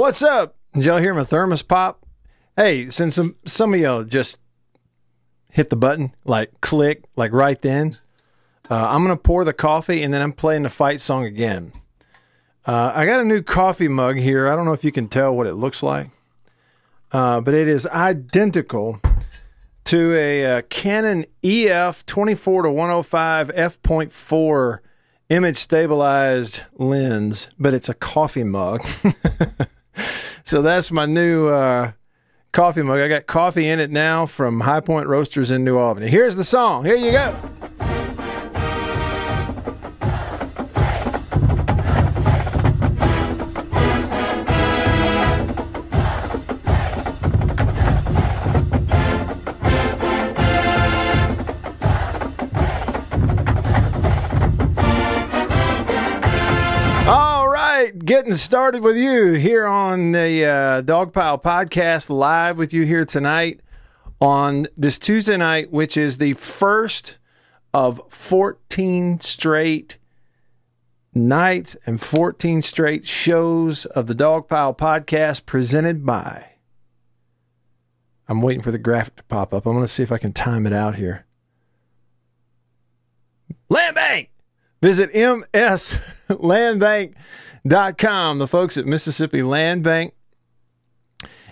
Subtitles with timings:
[0.00, 0.56] What's up?
[0.72, 2.06] Did y'all hear my thermos pop?
[2.56, 4.38] Hey, since some some of y'all just
[5.50, 7.98] hit the button, like click, like right then,
[8.70, 11.74] uh, I'm gonna pour the coffee and then I'm playing the fight song again.
[12.64, 14.48] Uh, I got a new coffee mug here.
[14.48, 16.08] I don't know if you can tell what it looks like,
[17.12, 19.02] uh, but it is identical
[19.84, 24.78] to a, uh Canon EF 24 to 105 f.4
[25.28, 28.82] image stabilized lens, but it's a coffee mug.
[30.50, 31.92] so that's my new uh,
[32.50, 32.98] coffee mug.
[32.98, 36.08] I got coffee in it now from High Point Roasters in New Albany.
[36.08, 36.84] Here's the song.
[36.84, 37.79] Here you go.
[58.10, 63.60] Getting started with you here on the uh, Dogpile Podcast, live with you here tonight
[64.20, 67.18] on this Tuesday night, which is the first
[67.72, 69.96] of 14 straight
[71.14, 76.46] nights and 14 straight shows of the Dogpile Podcast presented by.
[78.26, 79.66] I'm waiting for the graphic to pop up.
[79.66, 81.26] I'm going to see if I can time it out here.
[83.68, 84.30] Land Bank!
[84.82, 87.14] Visit mslandbank.com.
[87.66, 90.14] Dot com the folks at Mississippi Land Bank.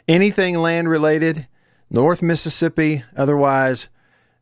[0.07, 1.47] Anything land related,
[1.91, 3.91] North Mississippi, otherwise,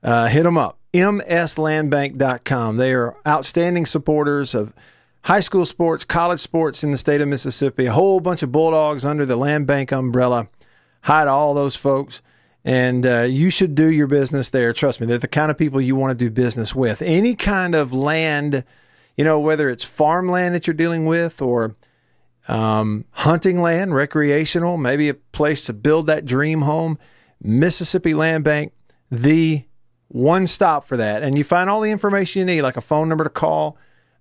[0.03, 0.79] uh, hit them up.
[0.95, 2.77] mslandbank.com.
[2.77, 4.73] They are outstanding supporters of
[5.23, 7.87] high school sports, college sports in the state of Mississippi.
[7.87, 10.47] A whole bunch of Bulldogs under the Land Bank umbrella.
[11.03, 12.23] Hi to all those folks.
[12.65, 14.73] And uh, you should do your business there.
[14.73, 17.03] Trust me, they're the kind of people you want to do business with.
[17.03, 18.65] Any kind of land,
[19.17, 21.77] you know, whether it's farmland that you're dealing with or
[22.49, 26.99] um, hunting land, recreational, maybe a place to build that dream home,
[27.43, 28.73] Mississippi Land Bank,
[29.11, 29.65] the
[30.09, 31.23] one stop for that.
[31.23, 33.77] And you find all the information you need, like a phone number to call,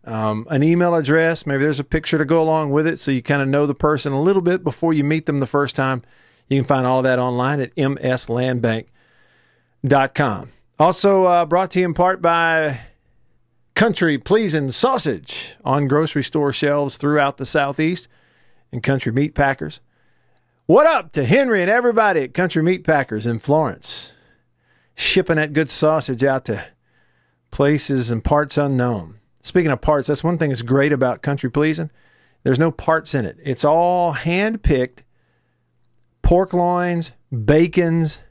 [0.05, 1.45] um, an email address.
[1.45, 3.75] Maybe there's a picture to go along with it so you kind of know the
[3.75, 6.03] person a little bit before you meet them the first time.
[6.47, 10.49] You can find all of that online at mslandbank.com.
[10.77, 12.81] Also uh, brought to you in part by
[13.75, 18.07] Country Pleasing Sausage on grocery store shelves throughout the Southeast
[18.71, 19.81] and Country Meat Packers.
[20.65, 24.13] What up to Henry and everybody at Country Meat Packers in Florence?
[24.95, 26.65] Shipping that good sausage out to
[27.51, 29.19] places and parts unknown.
[29.41, 31.91] Speaking of parts, that's one thing that's great about Country Pleasing.
[32.43, 33.37] There's no parts in it.
[33.43, 35.03] It's all hand picked
[36.21, 37.11] pork loins,
[37.43, 38.21] bacons,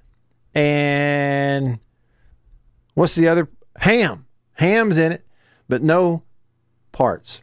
[0.55, 1.81] and
[2.95, 3.51] what's the other?
[3.81, 4.25] Ham.
[4.55, 5.24] Ham's in it,
[5.69, 6.23] but no
[6.93, 7.43] parts.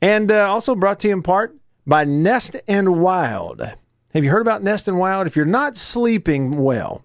[0.00, 3.60] And uh, also brought to you in part by Nest and Wild.
[4.14, 5.26] Have you heard about Nest and Wild?
[5.26, 7.04] If you're not sleeping well,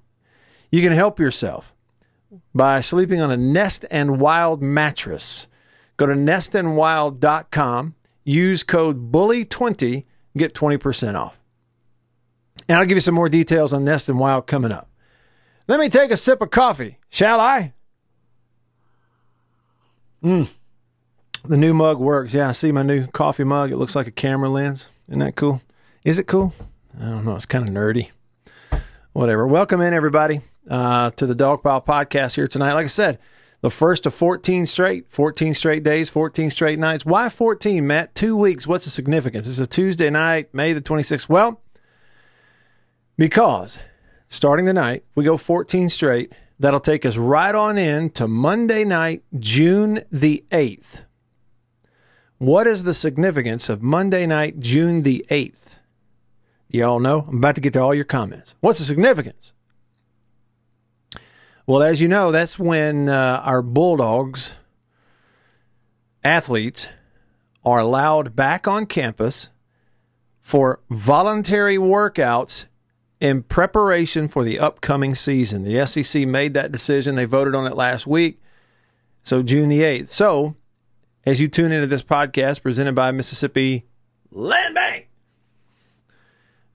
[0.72, 1.74] you can help yourself
[2.53, 5.48] by sleeping on a Nest and Wild mattress.
[5.96, 10.06] Go to nestandwild.com, use code BULLY20,
[10.36, 11.40] get 20% off.
[12.68, 14.90] And I'll give you some more details on Nest and Wild coming up.
[15.68, 17.74] Let me take a sip of coffee, shall I?
[20.23, 20.51] Mm.
[21.45, 22.33] The new mug works.
[22.33, 23.72] Yeah, I see my new coffee mug.
[23.72, 24.89] It looks like a camera lens.
[25.07, 25.61] Isn't that cool?
[26.03, 26.53] Is it cool?
[27.00, 27.35] I don't know.
[27.35, 28.09] It's kind of nerdy.
[29.13, 29.47] Whatever.
[29.47, 32.73] Welcome in, everybody, uh, to the Dogpile Podcast here tonight.
[32.73, 33.19] Like I said,
[33.61, 37.06] the first of 14 straight, 14 straight days, 14 straight nights.
[37.06, 38.13] Why 14, Matt?
[38.13, 38.67] Two weeks.
[38.67, 39.47] What's the significance?
[39.47, 41.29] It's a Tuesday night, May the 26th.
[41.29, 41.61] Well,
[43.17, 43.79] because
[44.27, 46.33] starting tonight, we go 14 straight.
[46.59, 51.03] That'll take us right on in to Monday night, June the 8th.
[52.39, 55.77] What is the significance of Monday night, June the 8th?
[56.69, 57.25] You all know?
[57.27, 58.56] I'm about to get to all your comments.
[58.59, 59.54] What's the significance?
[61.65, 64.56] Well, as you know, that's when uh, our Bulldogs
[66.24, 66.89] athletes
[67.63, 69.50] are allowed back on campus
[70.42, 72.68] for voluntary workouts
[73.19, 75.64] in preparation for the upcoming season.
[75.64, 77.16] The SEC made that decision.
[77.16, 78.42] They voted on it last week.
[79.24, 80.10] So, June the 8th.
[80.10, 80.56] So,
[81.25, 83.86] as you tune into this podcast presented by Mississippi
[84.31, 85.08] Land Bank,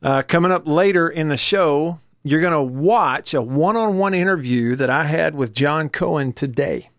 [0.03, 4.15] uh, coming up later in the show, you're going to watch a one on one
[4.15, 6.91] interview that I had with John Cohen today.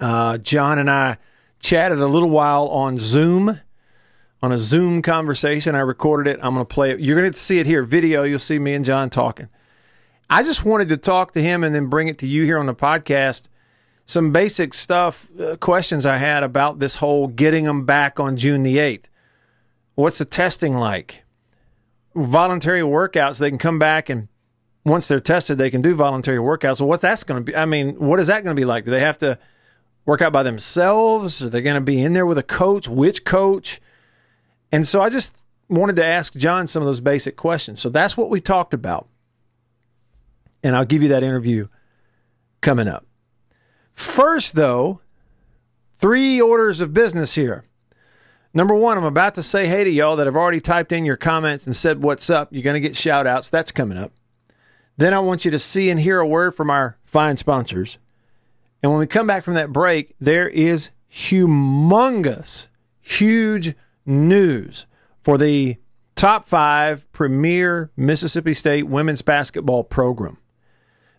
[0.00, 1.18] Uh, John and I
[1.60, 3.60] chatted a little while on Zoom,
[4.44, 5.74] on a Zoom conversation.
[5.74, 6.40] I recorded it.
[6.42, 7.00] I'm going to play it.
[7.00, 8.22] You're going to see it here, video.
[8.22, 9.48] You'll see me and John talking.
[10.30, 12.66] I just wanted to talk to him and then bring it to you here on
[12.66, 13.48] the podcast.
[14.06, 18.62] Some basic stuff, uh, questions I had about this whole getting them back on June
[18.62, 19.04] the 8th.
[19.94, 21.24] What's the testing like?
[22.14, 23.38] voluntary workouts.
[23.38, 24.28] They can come back and
[24.84, 26.76] once they're tested, they can do voluntary workouts.
[26.76, 27.56] So what's that's going to be?
[27.56, 28.84] I mean, what is that going to be like?
[28.84, 29.38] Do they have to
[30.04, 31.42] work out by themselves?
[31.42, 32.86] Are they going to be in there with a coach?
[32.86, 33.80] Which coach?
[34.74, 37.80] And so I just wanted to ask John some of those basic questions.
[37.80, 39.06] So that's what we talked about.
[40.64, 41.68] And I'll give you that interview
[42.60, 43.06] coming up.
[43.92, 44.98] First, though,
[45.94, 47.62] three orders of business here.
[48.52, 51.16] Number one, I'm about to say hey to y'all that have already typed in your
[51.16, 52.48] comments and said what's up.
[52.50, 53.50] You're going to get shout outs.
[53.50, 54.10] That's coming up.
[54.96, 57.98] Then I want you to see and hear a word from our fine sponsors.
[58.82, 62.66] And when we come back from that break, there is humongous,
[63.00, 64.86] huge news
[65.20, 65.76] for the
[66.14, 70.38] top five premier Mississippi State women's basketball program.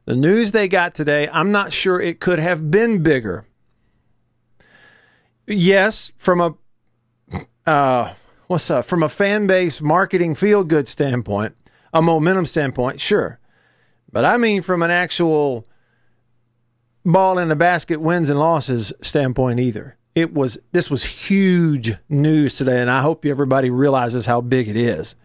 [0.05, 3.45] The news they got today, I'm not sure it could have been bigger.
[5.47, 6.55] Yes, from a
[7.65, 8.13] uh,
[8.47, 8.85] what's up?
[8.85, 11.55] From a fan base marketing feel good standpoint,
[11.93, 13.39] a momentum standpoint, sure.
[14.11, 15.67] But I mean from an actual
[17.03, 19.97] ball in the basket wins and losses standpoint either.
[20.15, 24.77] It was this was huge news today, and I hope everybody realizes how big it
[24.77, 25.15] is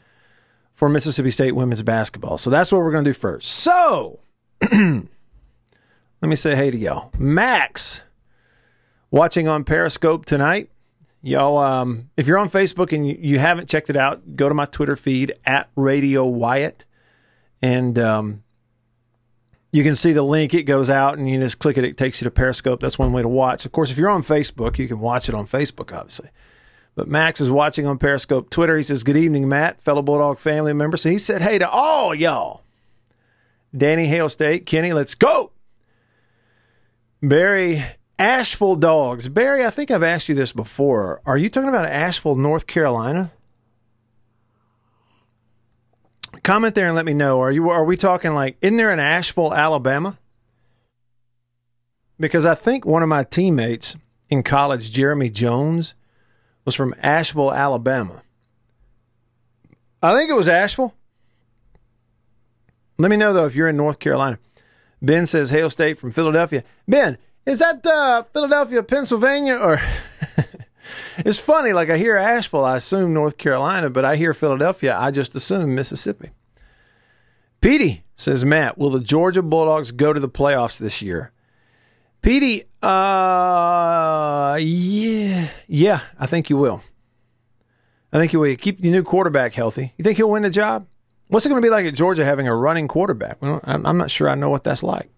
[0.74, 2.38] for Mississippi State women's basketball.
[2.38, 3.50] So that's what we're going to do first.
[3.50, 4.18] So
[4.72, 5.04] let
[6.22, 7.10] me say hey to y'all.
[7.18, 8.02] Max
[9.10, 10.70] watching on Periscope tonight.
[11.22, 14.64] Y'all, um, if you're on Facebook and you, haven't checked it out, go to my
[14.64, 16.86] Twitter feed at Radio Wyatt,
[17.60, 18.42] and um,
[19.72, 20.54] you can see the link.
[20.54, 21.84] It goes out, and you just click it.
[21.84, 22.80] It takes you to Periscope.
[22.80, 23.64] That's one way to watch.
[23.64, 26.30] Of course, if you're on Facebook, you can watch it on Facebook, obviously.
[26.96, 28.76] But Max is watching on Periscope, Twitter.
[28.76, 32.14] He says, "Good evening, Matt, fellow Bulldog family member." So he said, "Hey to all
[32.14, 32.62] y'all."
[33.76, 35.52] Danny Hail State, Kenny, let's go.
[37.22, 37.84] Barry
[38.18, 39.28] Asheville dogs.
[39.28, 41.22] Barry, I think I've asked you this before.
[41.24, 43.30] Are you talking about Asheville, North Carolina?
[46.42, 47.40] Comment there and let me know.
[47.40, 50.18] Are you are we talking like isn't there an Ashville, Alabama?
[52.18, 53.96] Because I think one of my teammates
[54.28, 55.94] in college, Jeremy Jones,
[56.64, 58.22] was from Ashville, Alabama.
[60.02, 60.94] I think it was Asheville.
[62.98, 64.38] Let me know though if you're in North Carolina.
[65.02, 66.62] Ben says Hail State from Philadelphia.
[66.86, 67.16] Ben,
[67.46, 69.80] is that uh, Philadelphia, Pennsylvania, or?
[71.24, 71.72] It's funny.
[71.72, 75.74] Like I hear Asheville, I assume North Carolina, but I hear Philadelphia, I just assume
[75.74, 76.30] Mississippi.
[77.60, 81.32] Petey says Matt, will the Georgia Bulldogs go to the playoffs this year?
[82.22, 86.82] Petey, uh, yeah, yeah, I think you will.
[88.12, 88.56] I think you will.
[88.56, 89.94] keep the new quarterback healthy.
[89.96, 90.86] You think he'll win the job?
[91.28, 93.40] What's it going to be like at Georgia having a running quarterback?
[93.40, 95.08] Well, I'm not sure I know what that's like,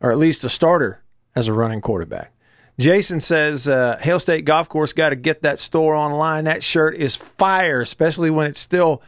[0.00, 1.02] or at least a starter
[1.34, 2.33] as a running quarterback.
[2.78, 6.44] Jason says, uh, Hail State Golf Course got to get that store online.
[6.44, 9.02] That shirt is fire, especially when it's still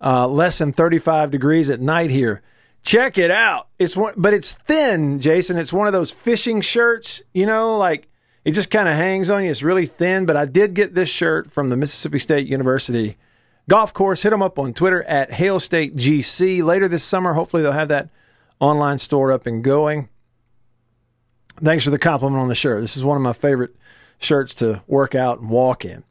[0.00, 2.42] uh, less than 35 degrees at night here.
[2.82, 3.68] Check it out.
[3.78, 5.56] It's one, but it's thin, Jason.
[5.56, 8.08] It's one of those fishing shirts, you know, like
[8.44, 9.50] it just kind of hangs on you.
[9.50, 13.16] It's really thin, but I did get this shirt from the Mississippi State University
[13.68, 14.22] Golf Course.
[14.22, 16.64] Hit them up on Twitter at Hail State GC.
[16.64, 18.08] Later this summer, hopefully they'll have that
[18.58, 20.08] online store up and going.
[21.56, 22.80] Thanks for the compliment on the shirt.
[22.80, 23.74] This is one of my favorite
[24.18, 26.04] shirts to work out and walk in.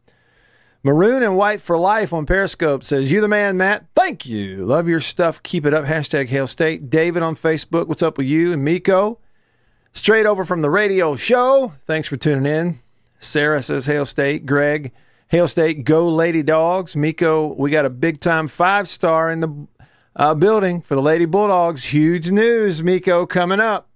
[0.83, 3.85] Maroon and White for Life on Periscope says, You the man, Matt.
[3.95, 4.65] Thank you.
[4.65, 5.43] Love your stuff.
[5.43, 5.85] Keep it up.
[5.85, 6.89] Hashtag Hail State.
[6.89, 7.87] David on Facebook.
[7.87, 8.51] What's up with you?
[8.51, 9.19] And Miko.
[9.93, 11.73] Straight over from the radio show.
[11.85, 12.79] Thanks for tuning in.
[13.19, 14.47] Sarah says Hail State.
[14.47, 14.91] Greg,
[15.27, 16.95] Hail State, go Lady Dogs.
[16.95, 19.67] Miko, we got a big time five star in the
[20.15, 21.85] uh, building for the Lady Bulldogs.
[21.85, 23.90] Huge news, Miko, coming up.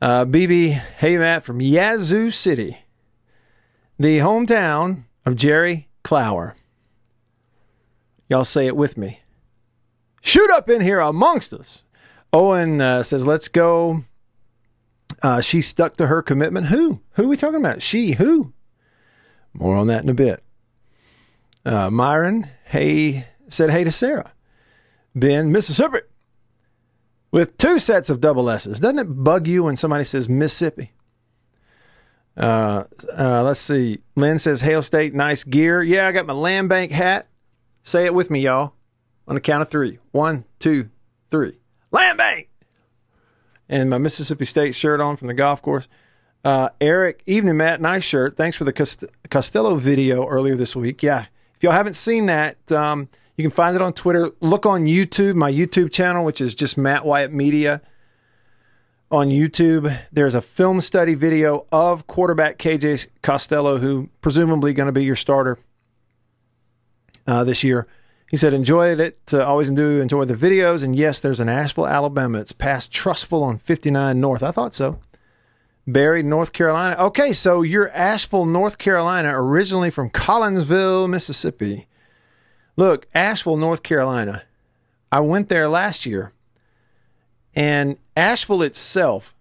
[0.00, 2.84] Uh, BB, hey Matt from Yazoo City,
[3.98, 6.54] the hometown of Jerry Clower.
[8.28, 9.20] Y'all say it with me.
[10.20, 11.84] Shoot up in here amongst us.
[12.30, 14.04] Owen uh, says, let's go.
[15.22, 16.66] Uh, she stuck to her commitment.
[16.66, 17.00] Who?
[17.12, 17.82] Who are we talking about?
[17.82, 18.52] She, who?
[19.54, 20.42] More on that in a bit.
[21.64, 24.32] Uh, Myron, hey, said hey to Sarah.
[25.14, 26.00] Ben, Mississippi
[27.36, 28.80] with two sets of double S's.
[28.80, 30.92] Doesn't it bug you when somebody says Mississippi?
[32.34, 33.98] Uh, uh, let's see.
[34.14, 35.82] Lynn says Hail State, nice gear.
[35.82, 37.28] Yeah, I got my land bank hat.
[37.82, 38.72] Say it with me, y'all.
[39.28, 39.98] On the count of three.
[40.12, 40.88] One, two,
[41.30, 41.58] three.
[41.90, 42.48] Land bank.
[43.68, 45.88] And my Mississippi State shirt on from the golf course.
[46.42, 47.82] Uh, Eric, evening, Matt.
[47.82, 48.38] Nice shirt.
[48.38, 51.02] Thanks for the Cost- Costello video earlier this week.
[51.02, 54.30] Yeah, if y'all haven't seen that, um, you can find it on Twitter.
[54.40, 57.82] Look on YouTube, my YouTube channel, which is just Matt Wyatt Media.
[59.10, 64.92] On YouTube, there's a film study video of quarterback KJ Costello, who presumably going to
[64.92, 65.58] be your starter
[67.26, 67.86] uh, this year.
[68.30, 69.18] He said, enjoyed it.
[69.32, 70.82] Uh, always do enjoy the videos.
[70.82, 72.40] And yes, there's an Ashville, Alabama.
[72.40, 74.42] It's past Trussville on 59 North.
[74.42, 74.98] I thought so.
[75.86, 76.96] Barry, North Carolina.
[76.98, 81.86] Okay, so you're Asheville, North Carolina, originally from Collinsville, Mississippi.
[82.76, 84.42] Look, Asheville, North Carolina.
[85.10, 86.32] I went there last year,
[87.54, 89.34] and Asheville itself,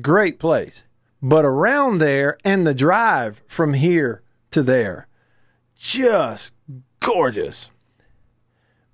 [0.00, 0.84] great place.
[1.22, 5.06] But around there and the drive from here to there,
[5.76, 6.52] just
[7.00, 7.70] gorgeous.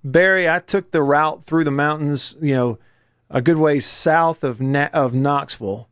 [0.03, 2.79] Barry, I took the route through the mountains, you know,
[3.29, 5.89] a good ways south of Na- of Knoxville.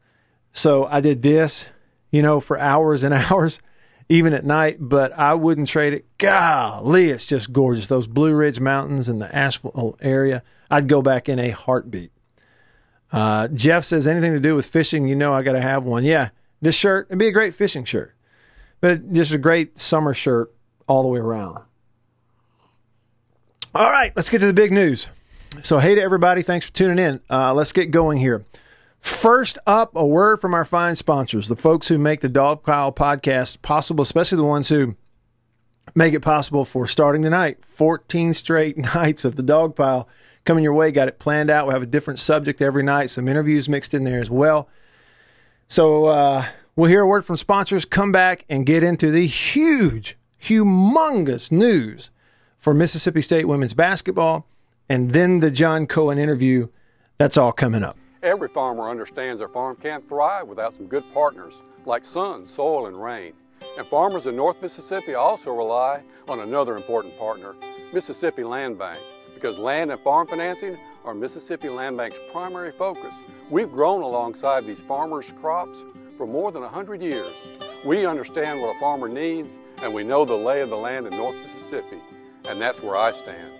[0.51, 1.69] So I did this,
[2.11, 3.61] you know, for hours and hours,
[4.09, 6.05] even at night, but I wouldn't trade it.
[6.17, 7.87] Golly, it's just gorgeous.
[7.87, 12.11] Those Blue Ridge Mountains and the Asheville area, I'd go back in a heartbeat.
[13.11, 16.03] Uh, Jeff says, anything to do with fishing, you know, I got to have one.
[16.03, 16.29] Yeah,
[16.61, 18.13] this shirt, it'd be a great fishing shirt,
[18.81, 20.53] but just a great summer shirt
[20.87, 21.59] all the way around.
[23.75, 25.07] All right, let's get to the big news.
[25.61, 27.21] So, hey to everybody, thanks for tuning in.
[27.29, 28.45] Uh, let's get going here.
[28.99, 32.91] First up, a word from our fine sponsors, the folks who make the Dog Pile
[32.91, 34.95] podcast possible, especially the ones who
[35.95, 37.63] make it possible for starting tonight.
[37.65, 40.07] 14 straight nights of the Dog Pile
[40.43, 40.91] coming your way.
[40.91, 41.65] Got it planned out.
[41.65, 44.69] We'll have a different subject every night, some interviews mixed in there as well.
[45.67, 50.17] So, uh, we'll hear a word from sponsors, come back and get into the huge,
[50.41, 52.09] humongous news
[52.57, 54.47] for Mississippi State women's basketball,
[54.89, 56.67] and then the John Cohen interview.
[57.17, 57.97] That's all coming up.
[58.21, 63.01] Every farmer understands their farm can't thrive without some good partners like sun, soil, and
[63.01, 63.31] rain.
[63.77, 67.55] And farmers in North Mississippi also rely on another important partner,
[67.93, 68.99] Mississippi Land Bank,
[69.33, 73.15] because land and farm financing are Mississippi Land Bank's primary focus.
[73.49, 75.85] We've grown alongside these farmers' crops
[76.17, 77.33] for more than 100 years.
[77.85, 81.15] We understand what a farmer needs, and we know the lay of the land in
[81.15, 82.01] North Mississippi.
[82.49, 83.58] And that's where I stand.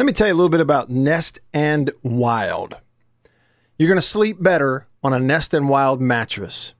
[0.00, 2.74] Let me tell you a little bit about Nest and Wild.
[3.76, 6.72] You're going to sleep better on a Nest and Wild mattress.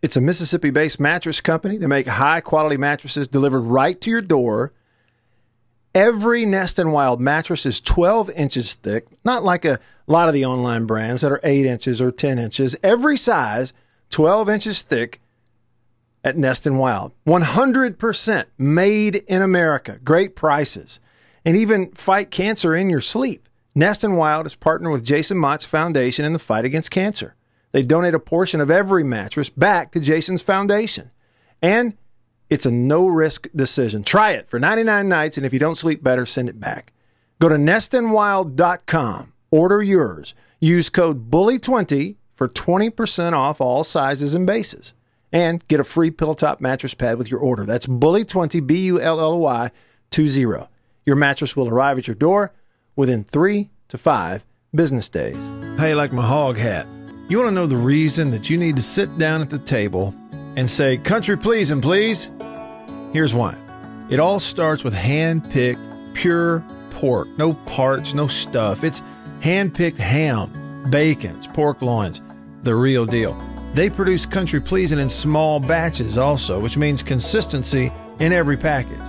[0.00, 1.76] It's a Mississippi based mattress company.
[1.76, 4.72] They make high quality mattresses delivered right to your door.
[5.92, 10.44] Every Nest and Wild mattress is 12 inches thick, not like a lot of the
[10.44, 12.76] online brands that are 8 inches or 10 inches.
[12.84, 13.72] Every size
[14.10, 15.20] 12 inches thick
[16.22, 17.10] at Nest and Wild.
[17.26, 19.98] 100% made in America.
[20.04, 21.00] Great prices.
[21.44, 23.48] And even fight cancer in your sleep.
[23.74, 27.36] Nest and Wild is partnered with Jason Motte's Foundation in the fight against cancer.
[27.72, 31.10] They donate a portion of every mattress back to Jason's foundation.
[31.62, 31.96] And
[32.50, 34.02] it's a no risk decision.
[34.02, 36.92] Try it for 99 nights, and if you don't sleep better, send it back.
[37.40, 40.34] Go to nestandwild.com, order yours.
[40.60, 44.94] Use code BULLY20 for 20% off all sizes and bases.
[45.32, 47.66] And get a free pillow top mattress pad with your order.
[47.66, 49.70] That's Bully20, B U L L Y
[50.10, 50.68] 20.
[51.08, 52.52] Your mattress will arrive at your door
[52.94, 55.38] within three to five business days.
[55.78, 56.86] Hey, like my hog hat.
[57.30, 60.14] You want to know the reason that you need to sit down at the table
[60.54, 62.30] and say, Country pleasing, please?
[63.14, 63.56] Here's why
[64.10, 65.80] it all starts with hand picked,
[66.12, 67.26] pure pork.
[67.38, 68.84] No parts, no stuff.
[68.84, 69.02] It's
[69.40, 72.20] hand picked ham, bacons, pork loins
[72.64, 73.34] the real deal.
[73.72, 79.07] They produce country pleasing in small batches also, which means consistency in every package.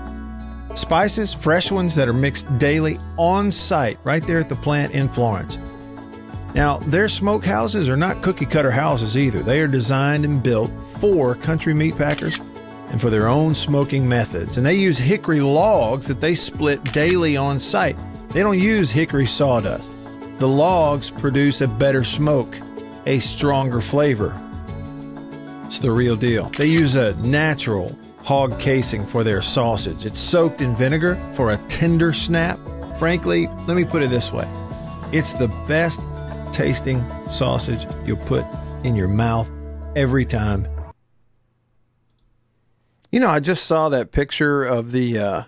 [0.76, 5.10] Spices, fresh ones that are mixed daily on site right there at the plant in
[5.10, 5.58] Florence.
[6.56, 9.44] Now, their smokehouses are not cookie cutter houses either.
[9.44, 12.40] They are designed and built for country meat packers
[12.90, 14.58] and for their own smoking methods.
[14.58, 17.98] And they use hickory logs that they split daily on site.
[18.30, 19.92] They don't use hickory sawdust.
[20.38, 22.56] The logs produce a better smoke
[23.06, 24.40] a stronger flavor.
[25.66, 26.46] It's the real deal.
[26.50, 27.98] They use a natural
[28.30, 30.06] hog casing for their sausage.
[30.06, 32.60] It's soaked in vinegar for a tender snap.
[33.00, 34.48] Frankly, let me put it this way
[35.12, 36.00] it's the best
[36.54, 38.46] tasting sausage you'll put
[38.84, 39.50] in your mouth
[39.96, 40.68] every time.
[43.12, 45.44] You know, I just saw that picture of the, uh,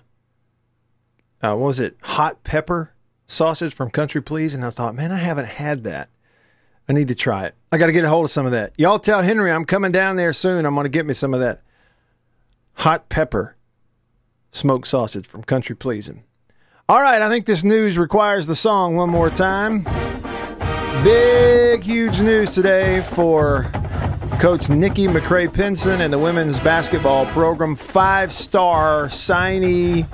[1.44, 2.96] uh, what was it, hot pepper
[3.28, 6.10] sausage from Country Please, and I thought, man, I haven't had that.
[6.90, 7.54] I need to try it.
[7.72, 8.74] I got to get a hold of some of that.
[8.80, 10.66] Y'all tell Henry I'm coming down there soon.
[10.66, 11.62] I'm going to get me some of that
[12.76, 13.56] hot pepper
[14.52, 16.24] smoked sausage from Country Pleasing.
[16.90, 19.86] All right, I think this news requires the song one more time.
[21.04, 23.64] Big, huge news today for
[24.40, 27.76] Coach Nikki McCray Penson and the women's basketball program.
[27.76, 30.06] Five star signee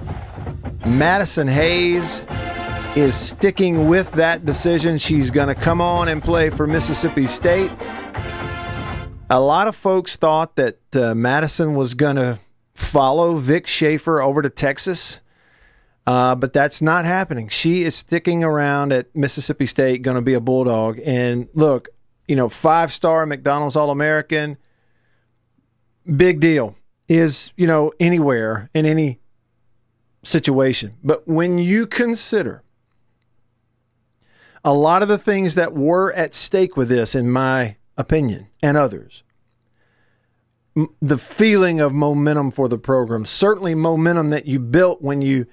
[0.86, 2.24] Madison Hayes
[2.96, 4.98] is sticking with that decision.
[4.98, 7.72] She's going to come on and play for Mississippi State.
[9.30, 12.40] A lot of folks thought that uh, Madison was going to
[12.78, 15.20] follow Vic Schaefer over to Texas,
[16.06, 17.50] uh, but that's not happening.
[17.50, 21.00] She is sticking around at Mississippi State, going to be a Bulldog.
[21.04, 21.90] And look,
[22.28, 24.58] you know, five star McDonald's All American,
[26.16, 26.76] big deal.
[27.08, 29.22] Is, you know, anywhere in any
[30.24, 30.98] situation.
[31.04, 32.64] But when you consider
[34.64, 38.76] a lot of the things that were at stake with this, in my opinion, and
[38.76, 39.24] others.
[41.02, 45.48] The feeling of momentum for the program, certainly momentum that you built when you,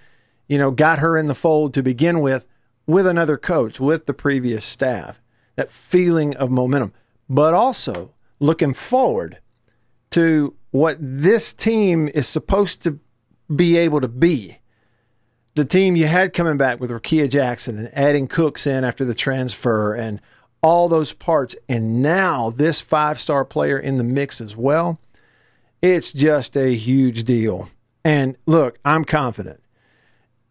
[0.49, 2.47] you know, got her in the fold to begin with,
[2.87, 5.23] with another coach, with the previous staff.
[5.57, 6.93] That feeling of momentum,
[7.29, 9.39] but also looking forward
[10.11, 12.99] to what this team is supposed to
[13.55, 14.59] be able to be.
[15.55, 19.15] The team you had coming back with Rickea Jackson and adding Cooks in after the
[19.15, 20.21] transfer and
[20.63, 24.99] all those parts, and now this five star player in the mix as well,
[25.85, 27.69] it's just a huge deal.
[28.07, 29.63] And look, I'm confident.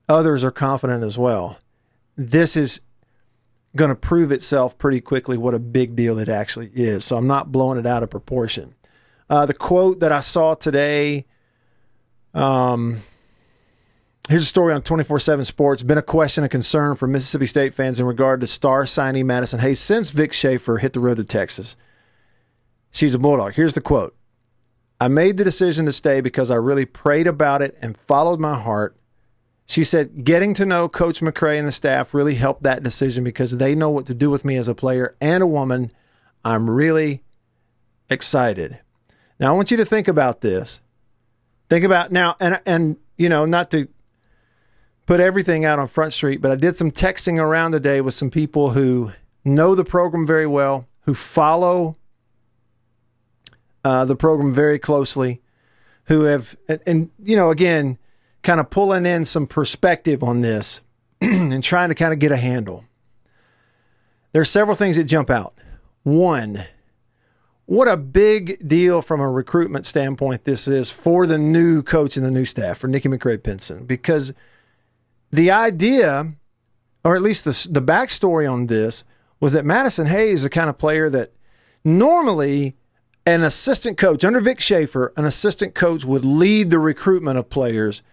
[0.08, 1.58] Others are confident as well.
[2.16, 2.82] This is
[3.76, 7.04] going to prove itself pretty quickly what a big deal it actually is.
[7.04, 8.76] So I'm not blowing it out of proportion.
[9.28, 11.26] Uh, the quote that I saw today,
[12.36, 13.02] um,
[14.30, 15.84] Here's a story on 24 7 Sports.
[15.84, 19.60] Been a question and concern for Mississippi State fans in regard to star signee Madison
[19.60, 21.76] Hayes since Vic Schaefer hit the road to Texas.
[22.92, 23.56] She's a Bulldog.
[23.56, 24.16] Here's the quote
[25.00, 28.58] I made the decision to stay because I really prayed about it and followed my
[28.58, 28.96] heart.
[29.66, 33.58] She said, getting to know Coach McCray and the staff really helped that decision because
[33.58, 35.92] they know what to do with me as a player and a woman.
[36.46, 37.24] I'm really
[38.10, 38.80] excited.
[39.40, 40.82] Now, I want you to think about this.
[41.70, 43.88] Think about now, and, and, you know, not to
[45.06, 48.30] put everything out on Front Street, but I did some texting around today with some
[48.30, 49.12] people who
[49.44, 51.98] know the program very well, who follow
[53.84, 55.42] uh, the program very closely,
[56.06, 57.98] who have, and, and you know, again,
[58.42, 60.82] kind of pulling in some perspective on this
[61.22, 62.86] and trying to kind of get a handle.
[64.32, 65.54] There are several things that jump out.
[66.04, 66.66] One,
[67.66, 72.26] what a big deal from a recruitment standpoint this is for the new coach and
[72.26, 74.34] the new staff, for Nikki McCray Penson, because–
[75.34, 76.32] the idea,
[77.04, 79.04] or at least the, the backstory on this,
[79.40, 81.32] was that Madison Hayes is the kind of player that
[81.84, 82.76] normally
[83.26, 88.04] an assistant coach under Vic Schaefer, an assistant coach would lead the recruitment of players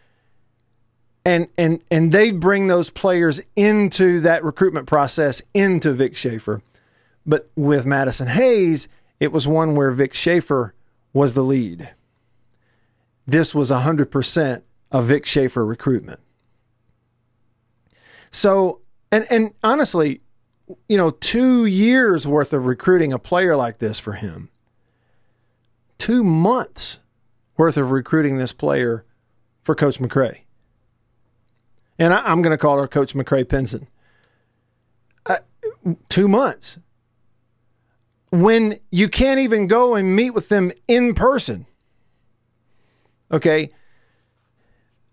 [1.25, 6.62] and and and they bring those players into that recruitment process into Vic Schaefer.
[7.27, 10.75] But with Madison Hayes, it was one where Vic Schaefer
[11.12, 11.90] was the lead.
[13.27, 16.20] This was 100% of Vic Schaefer recruitment.
[18.31, 18.81] So,
[19.12, 20.23] and and honestly,
[20.88, 24.49] you know, two years worth of recruiting a player like this for him.
[26.00, 27.00] Two months
[27.58, 29.04] worth of recruiting this player
[29.62, 30.40] for Coach McCray.
[31.98, 33.86] And I, am going to call her Coach McCray Penson.
[35.26, 35.40] Uh,
[36.08, 36.78] two months.
[38.30, 41.66] When you can't even go and meet with them in person.
[43.30, 43.68] Okay.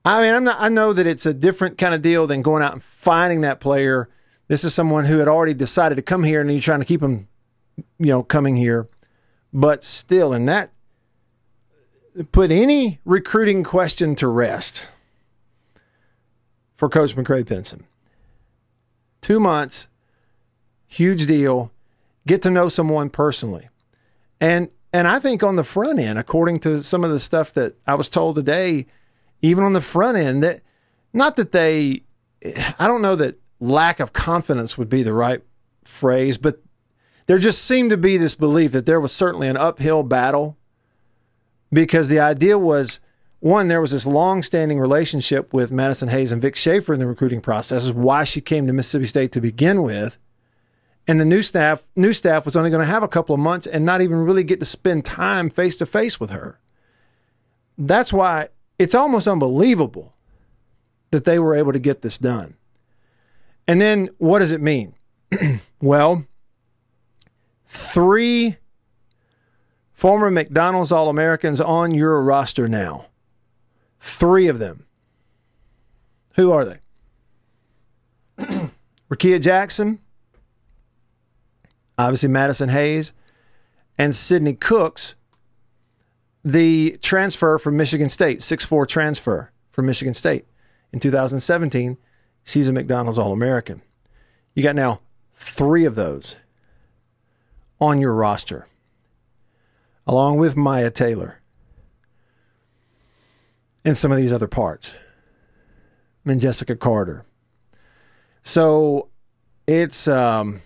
[0.05, 0.55] I mean, I'm not.
[0.57, 3.59] I know that it's a different kind of deal than going out and finding that
[3.59, 4.07] player.
[4.47, 7.01] This is someone who had already decided to come here, and you're trying to keep
[7.01, 7.27] them,
[7.99, 8.87] you know, coming here.
[9.51, 10.71] But still, in that,
[12.31, 14.87] put any recruiting question to rest
[16.75, 17.85] for Coach McCray Penson.
[19.21, 19.87] Two months,
[20.85, 21.71] huge deal.
[22.25, 23.69] Get to know someone personally,
[24.41, 27.75] and and I think on the front end, according to some of the stuff that
[27.85, 28.85] I was told today
[29.41, 30.61] even on the front end that
[31.13, 32.01] not that they
[32.79, 35.41] I don't know that lack of confidence would be the right
[35.83, 36.61] phrase, but
[37.25, 40.56] there just seemed to be this belief that there was certainly an uphill battle
[41.71, 42.99] because the idea was
[43.39, 47.41] one, there was this long-standing relationship with Madison Hayes and Vic Schaefer in the recruiting
[47.41, 50.17] process, is why she came to Mississippi State to begin with.
[51.07, 53.67] And the new staff, new staff was only going to have a couple of months
[53.67, 56.59] and not even really get to spend time face to face with her.
[57.77, 58.49] That's why
[58.79, 60.15] it's almost unbelievable
[61.11, 62.55] that they were able to get this done.
[63.67, 64.95] And then what does it mean?
[65.81, 66.25] well,
[67.65, 68.57] three
[69.97, 73.07] former McDonald's All Americans on your roster now.
[73.99, 74.85] Three of them.
[76.35, 76.79] Who are they?
[79.09, 79.99] Rickea Jackson,
[81.97, 83.11] obviously Madison Hayes,
[83.97, 85.15] and Sydney Cooks,
[86.45, 90.45] the transfer from Michigan State, 6'4 transfer from Michigan State
[90.93, 91.97] in 2017.
[92.43, 93.81] She's a McDonald's All American.
[94.53, 95.01] You got now
[95.33, 96.37] three of those
[97.81, 98.67] on your roster.
[100.07, 101.41] Along with Myah Taylor
[103.83, 104.95] and some of these other parts.
[106.25, 107.25] And Jessica Carter.
[108.41, 109.09] So
[109.65, 110.61] it's um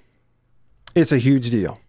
[0.95, 1.79] it's a huge deal.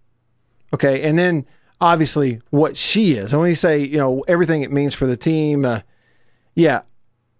[0.74, 1.46] Okay, and then
[1.80, 3.32] obviously what she is.
[3.32, 5.80] And when you say, you know, everything it means for the team, uh,
[6.54, 6.82] yeah,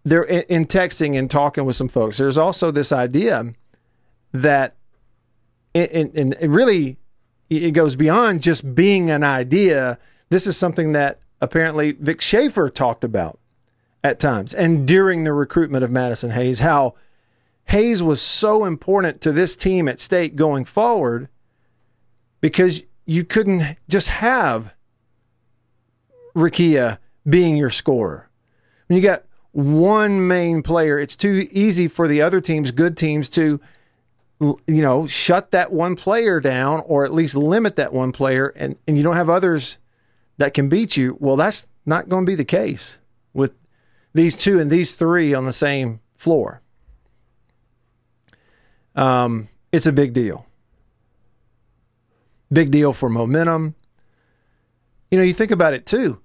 [0.04, 2.18] they're in, in texting and talking with some folks.
[2.18, 3.54] There's also this idea
[4.32, 4.76] that,
[5.74, 6.98] and, and, and really,
[7.52, 9.98] it goes beyond just being an idea.
[10.30, 13.38] This is something that apparently Vic Schaefer talked about
[14.04, 16.94] at times and during the recruitment of Madison Hayes, how
[17.66, 21.28] Hayes was so important to this team at state going forward
[22.40, 24.74] because you couldn't just have
[26.34, 28.28] Rickea being your scorer.
[28.86, 33.28] When you got one main player, it's too easy for the other teams, good teams,
[33.30, 33.60] to
[34.42, 38.76] you know shut that one player down or at least limit that one player, and
[38.86, 39.78] and you don't have others
[40.38, 41.16] that can beat you.
[41.20, 42.98] Well, that's not going to be the case
[43.32, 43.54] with
[44.12, 46.62] these two and these three on the same floor.
[48.94, 50.46] Um, it's a big deal.
[52.52, 53.74] Big deal for momentum.
[55.10, 56.20] You know, you think about it too.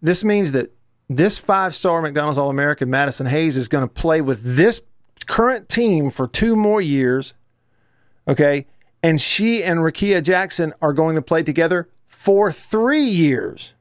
[0.00, 0.72] This means that
[1.08, 4.82] this five star McDonald's All American Madison Hayes is going to play with this
[5.26, 7.34] current team for two more years.
[8.28, 8.66] Okay.
[9.02, 13.74] And she and Rickea Jackson are going to play together for three years.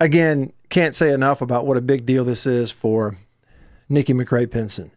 [0.00, 3.16] Again, can't say enough about what a big deal this is for
[3.88, 4.90] Nikki McCray Penson.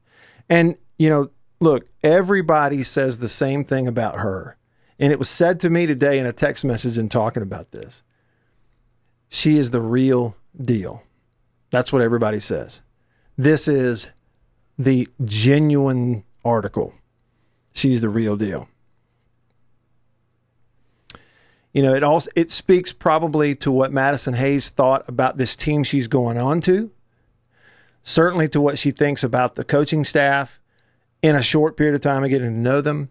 [0.50, 4.58] And, you know, look, everybody says the same thing about her.
[5.00, 8.04] And it was said to me today in a text message and talking about this.
[9.28, 11.04] She is the real deal.
[11.72, 12.82] That's what everybody says.
[13.36, 14.10] This is
[14.78, 16.94] the genuine article.
[17.74, 18.68] She's the real deal.
[21.74, 25.84] You know, it also it speaks probably to what Madison Hayes thought about this team
[25.84, 26.92] she's going on to.
[28.04, 30.60] Certainly to what she thinks about the coaching staff
[31.22, 33.10] in a short period of time of getting to know them.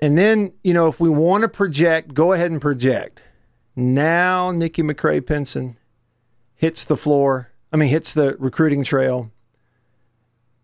[0.00, 3.20] And then, you know, if we want to project, go ahead and project.
[3.76, 5.76] Now Nikki McCray Penson
[6.54, 7.50] hits the floor.
[7.72, 9.30] I mean, hits the recruiting trail.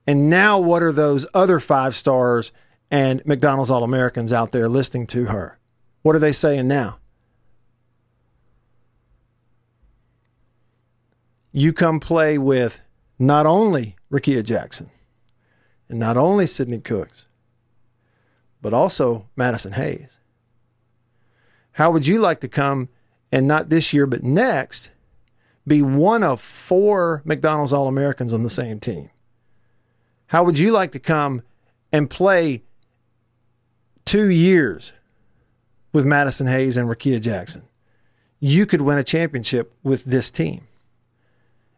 [0.07, 2.53] And now what are those other five stars
[2.91, 5.59] and McDonald's All Americans out there listening to her?
[6.03, 6.99] What are they saying now?
[11.51, 12.81] You come play with
[13.19, 14.91] not only Rickea Jackson
[15.89, 17.27] and not only Sydney Cooks,
[18.61, 20.19] but also Madison Hayes.
[21.73, 22.89] How would you like to come
[23.33, 24.91] and not this year, but next,
[25.67, 29.11] be one of four McDonald's All Americans on the same team?
[30.29, 31.43] How would you like to come
[31.93, 32.63] and play
[34.05, 34.93] two years
[35.93, 37.63] with Madison Hayes and Rickea Jackson.
[38.39, 40.67] You could win a championship with this team.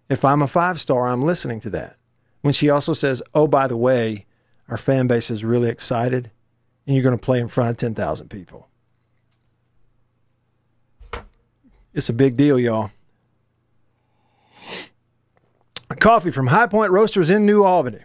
[0.08, 1.96] If I'm a five star, I'm listening to that.
[2.42, 4.26] When she also says, oh, by the way,
[4.68, 6.30] our fan base is really excited
[6.86, 8.68] and you're going to play in front of 10,000 people.
[11.94, 12.90] It's a big deal, y'all.
[16.00, 18.00] Coffee from High Point Roasters in New Albany.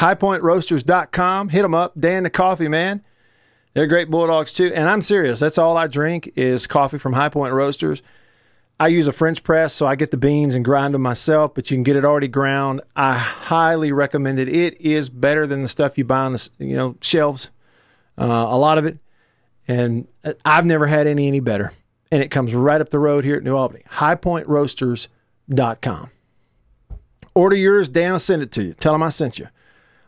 [0.00, 1.50] HighPointRoasters.com.
[1.50, 1.92] Hit them up.
[1.98, 3.04] Dan the Coffee Man.
[3.74, 4.72] They're great Bulldogs too.
[4.74, 5.40] And I'm serious.
[5.40, 8.02] That's all I drink is coffee from High Point Roasters.
[8.80, 11.70] I use a French press, so I get the beans and grind them myself, but
[11.70, 12.80] you can get it already ground.
[12.96, 14.48] I highly recommend it.
[14.48, 17.50] It is better than the stuff you buy on the you know shelves.
[18.16, 18.96] Uh, a lot of it,
[19.68, 20.08] and
[20.46, 21.74] I've never had any any better.
[22.10, 23.82] And it comes right up the road here at New Albany.
[23.96, 26.10] HighPointRoasters.com.
[27.34, 28.72] Order yours, Dan will send it to you.
[28.72, 29.48] Tell them I sent you.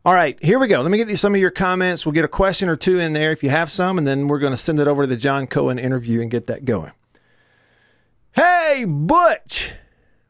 [0.04, 0.80] All right, here we go.
[0.80, 2.04] Let me get you some of your comments.
[2.04, 4.40] We'll get a question or two in there if you have some, and then we're
[4.40, 6.90] going to send it over to the John Cohen interview and get that going.
[8.32, 9.70] Hey, Butch,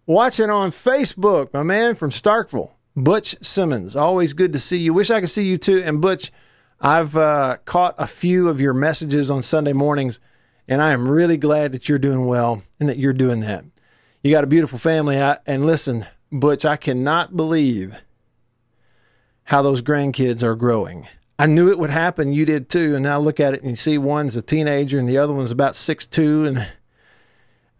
[0.05, 3.97] watching on Facebook, my man from Starkville, Butch Simmons.
[3.97, 4.93] Always good to see you.
[4.93, 5.83] Wish I could see you too.
[5.83, 6.31] And Butch,
[6.79, 10.21] I've uh, caught a few of your messages on Sunday mornings,
[10.69, 13.65] and I am really glad that you're doing well and that you're doing that.
[14.23, 15.17] You got a beautiful family.
[15.17, 17.97] and listen, Butch, I cannot believe
[19.45, 21.07] how those grandkids are growing.
[21.39, 22.33] I knew it would happen.
[22.33, 22.95] You did too.
[22.95, 25.51] And now look at it and you see one's a teenager and the other one's
[25.51, 26.69] about six two, and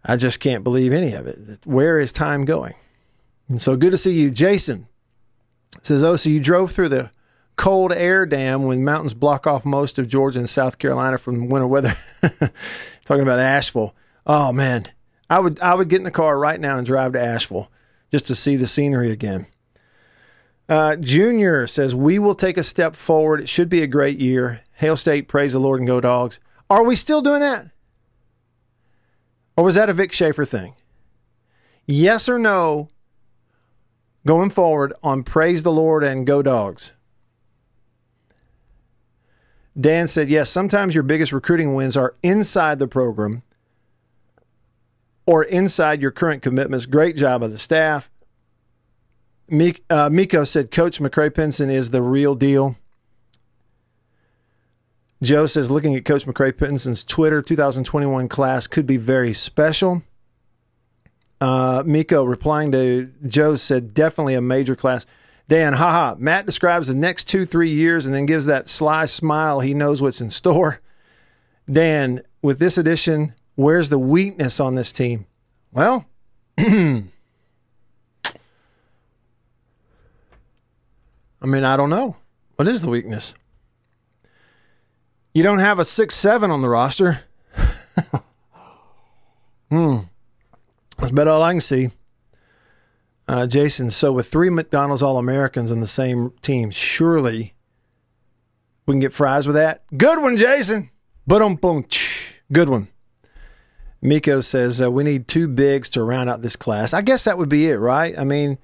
[0.03, 1.59] I just can't believe any of it.
[1.65, 2.73] Where is time going?
[3.47, 4.31] And so good to see you.
[4.31, 4.87] Jason
[5.81, 7.11] says, Oh, so you drove through the
[7.55, 11.67] cold air dam when mountains block off most of Georgia and South Carolina from winter
[11.67, 11.95] weather.
[13.05, 13.95] Talking about Asheville.
[14.25, 14.85] Oh man.
[15.29, 17.71] I would I would get in the car right now and drive to Asheville
[18.11, 19.47] just to see the scenery again.
[20.69, 23.41] Uh, Junior says, We will take a step forward.
[23.41, 24.61] It should be a great year.
[24.73, 26.39] Hail State, praise the Lord, and go dogs.
[26.69, 27.69] Are we still doing that?
[29.55, 30.75] Or was that a Vic Schaefer thing?
[31.85, 32.89] Yes or no
[34.25, 36.93] going forward on Praise the Lord and Go Dogs?
[39.79, 43.41] Dan said, yes, sometimes your biggest recruiting wins are inside the program
[45.25, 46.85] or inside your current commitments.
[46.85, 48.09] Great job of the staff.
[49.89, 52.75] Uh, Miko said, Coach McCray Penson is the real deal.
[55.21, 60.03] Joe says, looking at Coach McCray Penson's Twitter, 2021 class could be very special.
[61.39, 65.05] Uh, Miko replying to Joe said, definitely a major class.
[65.47, 66.15] Dan, haha.
[66.17, 69.59] Matt describes the next two, three years and then gives that sly smile.
[69.59, 70.81] He knows what's in store.
[71.69, 75.25] Dan, with this addition, where's the weakness on this team?
[75.71, 76.05] Well,
[81.43, 82.15] I mean, I don't know.
[82.55, 83.33] What is the weakness?
[85.33, 87.21] You don't have a six seven on the roster.
[89.69, 89.97] hmm.
[90.97, 91.89] That's about all I can see.
[93.27, 97.53] Uh, Jason, so with three McDonald's All Americans on the same team, surely
[98.85, 99.83] we can get fries with that.
[99.97, 100.91] Good one, Jason.
[101.25, 101.85] Boom, boom,
[102.51, 102.89] good one.
[104.01, 106.93] Miko says uh, we need two bigs to round out this class.
[106.93, 108.13] I guess that would be it, right?
[108.17, 108.57] I mean,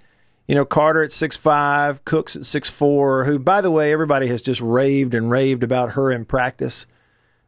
[0.50, 3.26] you know, Carter at six five, Cooks at six four.
[3.26, 6.88] Who, by the way, everybody has just raved and raved about her in practice.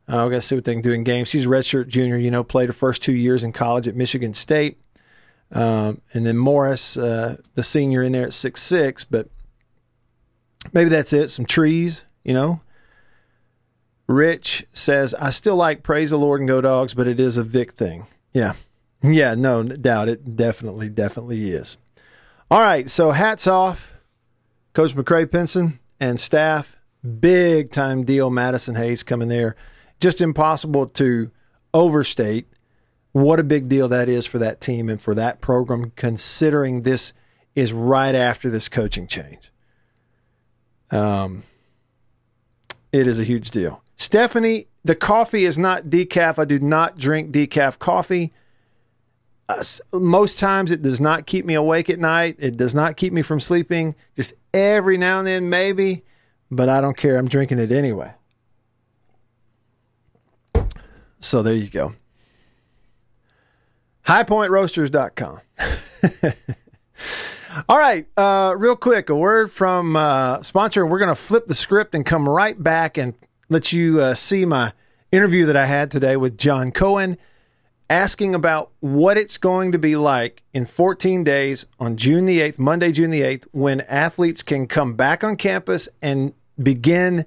[0.07, 1.27] Uh, got to see what they can do in games.
[1.27, 2.15] She's a redshirt junior.
[2.15, 4.79] You know, played her first two years in college at Michigan State.
[5.51, 9.03] Um, and then Morris, uh, the senior, in there at six six.
[9.03, 9.29] But
[10.71, 11.29] maybe that's it.
[11.29, 12.61] Some trees, you know.
[14.05, 17.43] Rich says, I still like Praise the Lord and Go Dogs, but it is a
[17.43, 18.05] Vic thing.
[18.31, 18.53] Yeah.
[19.03, 20.09] Yeah, no doubt.
[20.09, 21.79] It definitely, definitely is.
[22.51, 22.91] All right.
[22.91, 23.93] So hats off,
[24.73, 26.75] Coach McCray Penson and staff.
[27.21, 28.29] Big time deal.
[28.29, 29.55] Madison Hayes coming there.
[30.01, 31.31] Just impossible to
[31.73, 32.47] overstate
[33.13, 37.13] what a big deal that is for that team and for that program, considering this
[37.55, 39.49] is right after this coaching change.
[40.91, 41.43] Um,
[42.91, 43.81] it is a huge deal.
[43.95, 46.37] Stephanie, the coffee is not decaf.
[46.37, 48.33] I do not drink decaf coffee.
[49.51, 52.35] Uh, most times it does not keep me awake at night.
[52.39, 53.95] It does not keep me from sleeping.
[54.15, 56.03] Just every now and then, maybe,
[56.49, 57.17] but I don't care.
[57.17, 58.13] I'm drinking it anyway.
[61.19, 61.93] So there you go
[64.11, 65.39] highpointroasters.com.
[67.69, 70.85] All right, uh, real quick, a word from uh, sponsor.
[70.85, 73.13] We're going to flip the script and come right back and
[73.49, 74.73] let you uh, see my
[75.11, 77.17] interview that I had today with John Cohen,
[77.91, 82.58] asking about what it's going to be like in 14 days on June the 8th,
[82.58, 87.25] Monday, June the 8th, when athletes can come back on campus and begin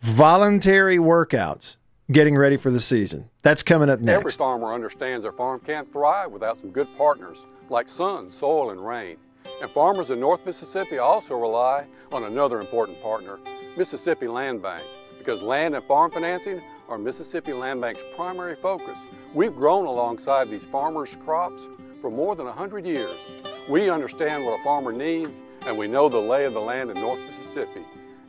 [0.00, 1.78] voluntary workouts
[2.12, 3.28] getting ready for the season.
[3.42, 4.20] That's coming up next.
[4.20, 8.86] Every farmer understands their farm can't thrive without some good partners like sun, soil, and
[8.86, 9.16] rain.
[9.60, 13.40] And farmers in North Mississippi also rely on another important partner,
[13.76, 14.84] Mississippi Land Bank,
[15.18, 19.00] because land and farm financing are Mississippi Land Bank's primary focus.
[19.36, 21.68] We've grown alongside these farmers' crops
[22.00, 23.20] for more than 100 years.
[23.68, 26.98] We understand what a farmer needs, and we know the lay of the land in
[26.98, 27.82] North Mississippi,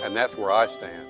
[0.03, 1.07] and that's where I stand.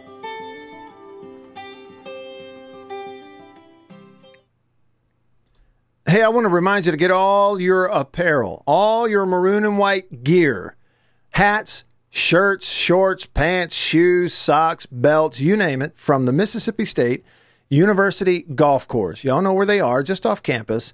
[6.05, 9.79] Hey, I want to remind you to get all your apparel, all your maroon and
[9.79, 10.75] white gear,
[11.31, 17.25] hats, shirts, shorts, pants, shoes, socks, belts, you name it, from the Mississippi State
[17.69, 19.23] University Golf Course.
[19.23, 20.93] Y'all know where they are, just off campus.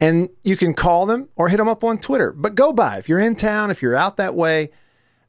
[0.00, 2.32] And you can call them or hit them up on Twitter.
[2.32, 2.96] But go by.
[2.96, 4.70] If you're in town, if you're out that way,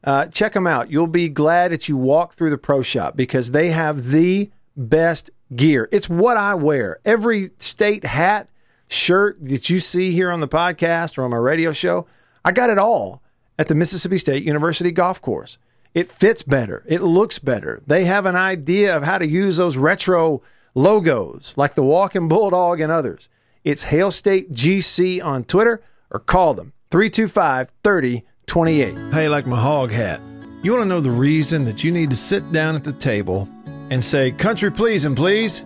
[0.04, 0.90] uh, check them out.
[0.90, 5.30] You'll be glad that you walk through the pro shop because they have the best
[5.54, 5.88] gear.
[5.92, 6.98] It's what I wear.
[7.04, 8.48] Every state hat
[8.88, 12.06] shirt that you see here on the podcast or on my radio show,
[12.44, 13.22] I got it all
[13.58, 15.58] at the Mississippi State University golf course.
[15.94, 17.82] It fits better, it looks better.
[17.86, 20.42] They have an idea of how to use those retro
[20.74, 23.28] logos like the Walking Bulldog and others.
[23.64, 29.14] It's Hail State GC on Twitter or call them 325 3028.
[29.14, 30.20] Hey, like my hog hat.
[30.62, 33.48] You want to know the reason that you need to sit down at the table
[33.90, 35.64] and say, Country pleasing, please?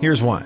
[0.00, 0.44] Here's why.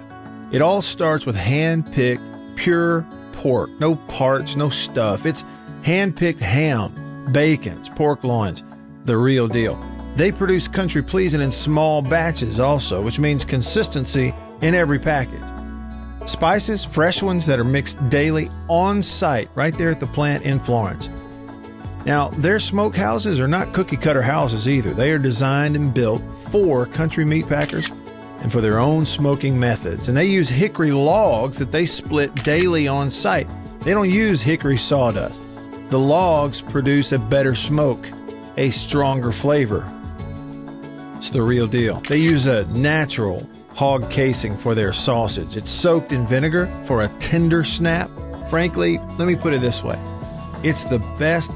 [0.52, 2.22] It all starts with hand picked,
[2.56, 3.70] pure pork.
[3.80, 5.24] No parts, no stuff.
[5.24, 5.44] It's
[5.82, 8.64] hand picked ham, bacons, pork loins,
[9.04, 9.78] the real deal.
[10.16, 15.40] They produce country pleasing in small batches also, which means consistency in every package.
[16.26, 20.60] Spices, fresh ones that are mixed daily on site right there at the plant in
[20.60, 21.08] Florence.
[22.04, 24.92] Now, their smokehouses are not cookie cutter houses either.
[24.92, 27.90] They are designed and built for country meat packers
[28.42, 30.08] and for their own smoking methods.
[30.08, 33.48] And they use hickory logs that they split daily on site.
[33.80, 35.42] They don't use hickory sawdust.
[35.88, 38.06] The logs produce a better smoke,
[38.56, 39.84] a stronger flavor.
[41.20, 42.00] It's the real deal.
[42.08, 45.54] They use a natural hog casing for their sausage.
[45.54, 48.08] It's soaked in vinegar for a tender snap.
[48.48, 49.98] Frankly, let me put it this way
[50.62, 51.52] it's the best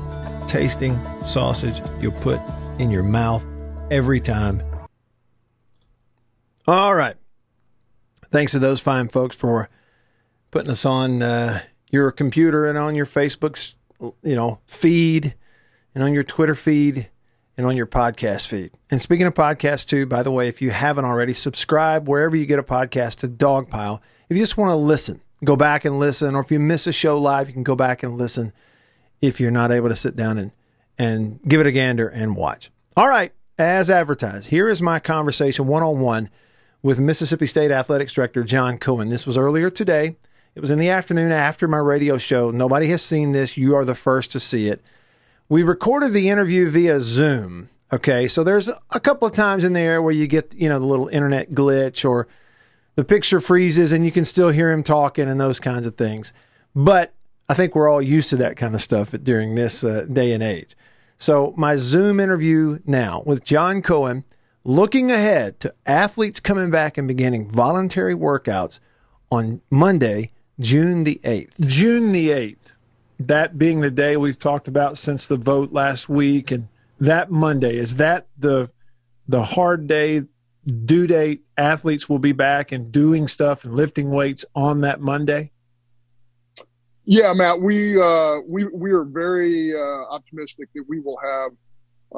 [0.48, 2.38] tasting sausage you'll put
[2.79, 3.42] in your mouth
[3.90, 4.62] every time.
[6.66, 7.16] All right.
[8.31, 9.70] Thanks to those fine folks for
[10.50, 13.74] putting us on uh, your computer and on your Facebook,
[14.22, 15.35] you know, feed
[15.94, 17.09] and on your Twitter feed
[17.57, 18.73] and on your podcast feed.
[18.90, 22.47] And speaking of podcasts too, by the way, if you haven't already, subscribe wherever you
[22.47, 24.01] get a podcast to Dogpile.
[24.29, 26.93] If you just want to listen, go back and listen, or if you miss a
[26.93, 28.53] show live, you can go back and listen
[29.21, 30.53] if you're not able to sit down and
[30.97, 32.71] and give it a gander and watch.
[32.97, 36.31] All right, as advertised, here is my conversation one on one
[36.83, 39.09] with Mississippi State Athletics Director John Cohen.
[39.09, 40.17] This was earlier today.
[40.55, 42.53] It was in the afternoon after my radio show.
[42.53, 43.57] Nobody has seen this.
[43.57, 44.85] You are the first to see it.
[45.48, 47.68] We recorded the interview via Zoom.
[47.92, 50.87] Okay, so there's a couple of times in there where you get, you know, the
[50.87, 52.26] little internet glitch or
[52.96, 56.33] the picture freezes and you can still hear him talking and those kinds of things.
[56.74, 57.14] But
[57.48, 60.42] I think we're all used to that kind of stuff during this uh, day and
[60.42, 60.76] age.
[61.18, 64.24] So, my Zoom interview now with John Cohen,
[64.64, 68.80] looking ahead to athletes coming back and beginning voluntary workouts
[69.30, 71.66] on Monday, June the 8th.
[71.66, 72.72] June the 8th,
[73.29, 76.51] that being the day we've talked about since the vote last week.
[76.51, 76.69] And
[77.01, 78.71] that Monday, is that the,
[79.29, 80.23] the hard day,
[80.85, 81.43] due date?
[81.57, 85.51] Athletes will be back and doing stuff and lifting weights on that Monday?
[87.07, 91.51] Yeah, Matt, we uh, we we are very uh, optimistic that we will have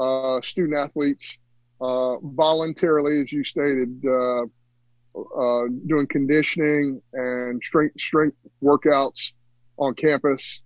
[0.00, 1.36] uh, student athletes
[1.80, 9.32] uh, voluntarily, as you stated, uh, uh, doing conditioning and strength strength workouts
[9.76, 10.62] on campus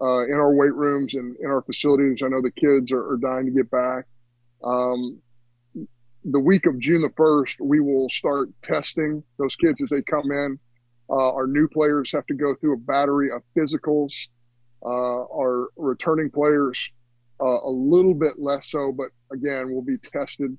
[0.00, 2.22] in our weight rooms and in our facilities.
[2.22, 4.04] I know the kids are, are dying to get back.
[4.64, 5.20] Um,
[6.24, 10.30] the week of June the first, we will start testing those kids as they come
[10.30, 10.58] in
[11.08, 14.12] uh, our new players have to go through a battery of physicals.
[14.84, 16.90] Uh, our returning players,
[17.40, 20.56] uh, a little bit less so, but again, will be tested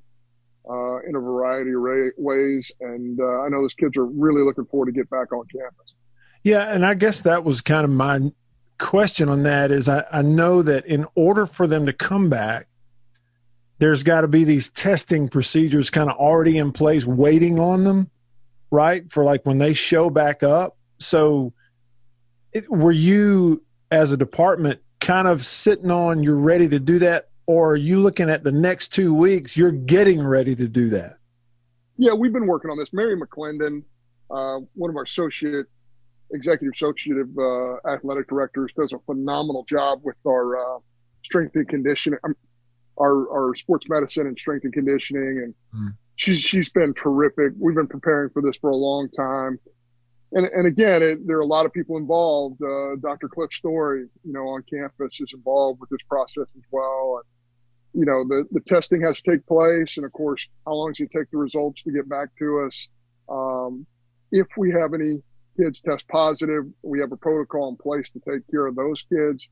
[0.69, 1.81] uh, in a variety of
[2.17, 2.71] ways.
[2.81, 5.95] And uh, I know those kids are really looking forward to get back on campus.
[6.43, 8.19] Yeah, and I guess that was kind of my
[8.79, 9.71] question on that.
[9.71, 12.67] Is I, I know that in order for them to come back,
[13.79, 18.09] there's got to be these testing procedures kind of already in place, waiting on them
[18.71, 19.11] right?
[19.11, 20.77] For like when they show back up.
[20.99, 21.53] So
[22.51, 27.29] it, were you as a department kind of sitting on you're ready to do that
[27.45, 31.19] or are you looking at the next two weeks you're getting ready to do that
[31.97, 33.83] yeah we've been working on this mary mcclendon
[34.31, 35.67] uh, one of our associate
[36.31, 40.79] executive associative uh, athletic directors does a phenomenal job with our uh,
[41.23, 42.35] strength and conditioning um,
[42.99, 47.53] our, our sports medicine and strength and conditioning and mm she's she's been terrific.
[47.57, 49.57] We've been preparing for this for a long time,
[50.33, 52.61] and and again, it, there are a lot of people involved.
[52.61, 53.29] Uh, Dr.
[53.29, 57.21] Cliff Story, you know, on campus is involved with this process as well.
[57.23, 60.91] And, you know, the the testing has to take place, and of course, how long
[60.91, 62.89] does it take the results to get back to us?
[63.29, 63.85] Um,
[64.31, 65.21] if we have any
[65.59, 69.47] kids test positive, we have a protocol in place to take care of those kids.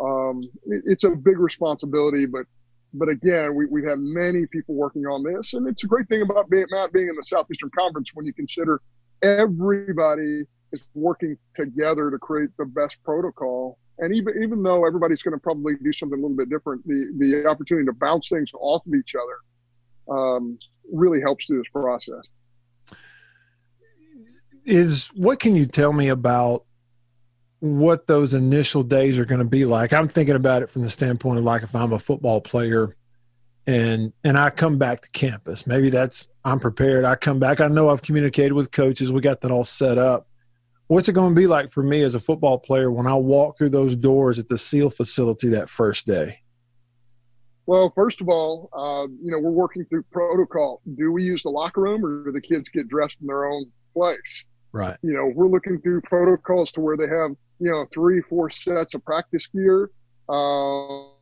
[0.00, 2.46] Um, it, it's a big responsibility, but
[2.94, 5.52] but again, we, we have many people working on this.
[5.52, 8.32] And it's a great thing about being, Matt being in the Southeastern Conference when you
[8.32, 8.80] consider
[9.22, 13.78] everybody is working together to create the best protocol.
[13.98, 17.12] And even, even though everybody's going to probably do something a little bit different, the,
[17.18, 20.58] the opportunity to bounce things off of each other um,
[20.92, 22.22] really helps through this process.
[24.64, 26.64] Is what can you tell me about
[27.60, 29.92] what those initial days are going to be like.
[29.92, 32.96] I'm thinking about it from the standpoint of like if I'm a football player
[33.66, 35.66] and and I come back to campus.
[35.66, 37.04] Maybe that's I'm prepared.
[37.04, 37.60] I come back.
[37.60, 39.12] I know I've communicated with coaches.
[39.12, 40.28] We got that all set up.
[40.86, 43.58] What's it going to be like for me as a football player when I walk
[43.58, 46.38] through those doors at the SEAL facility that first day?
[47.66, 50.80] Well, first of all, uh, you know, we're working through protocol.
[50.96, 53.70] Do we use the locker room or do the kids get dressed in their own
[53.92, 54.44] place?
[54.72, 54.96] Right.
[55.02, 58.94] You know, we're looking through protocols to where they have you know, three, four sets
[58.94, 59.90] of practice gear.
[60.28, 61.12] Um,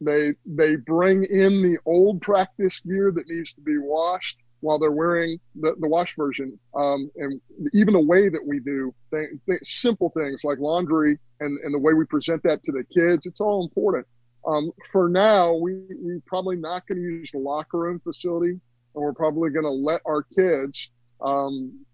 [0.00, 4.92] they they bring in the old practice gear that needs to be washed while they're
[4.92, 6.58] wearing the, the wash version.
[6.76, 7.40] Um, and
[7.72, 11.78] even the way that we do th- th- simple things like laundry and, and the
[11.78, 14.06] way we present that to the kids, it's all important.
[14.46, 18.50] Um, for now, we, we're probably not going to use the locker room facility.
[18.50, 18.60] and
[18.94, 20.90] we're probably going to let our kids
[21.24, 21.84] um,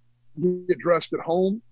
[0.68, 1.62] get dressed at home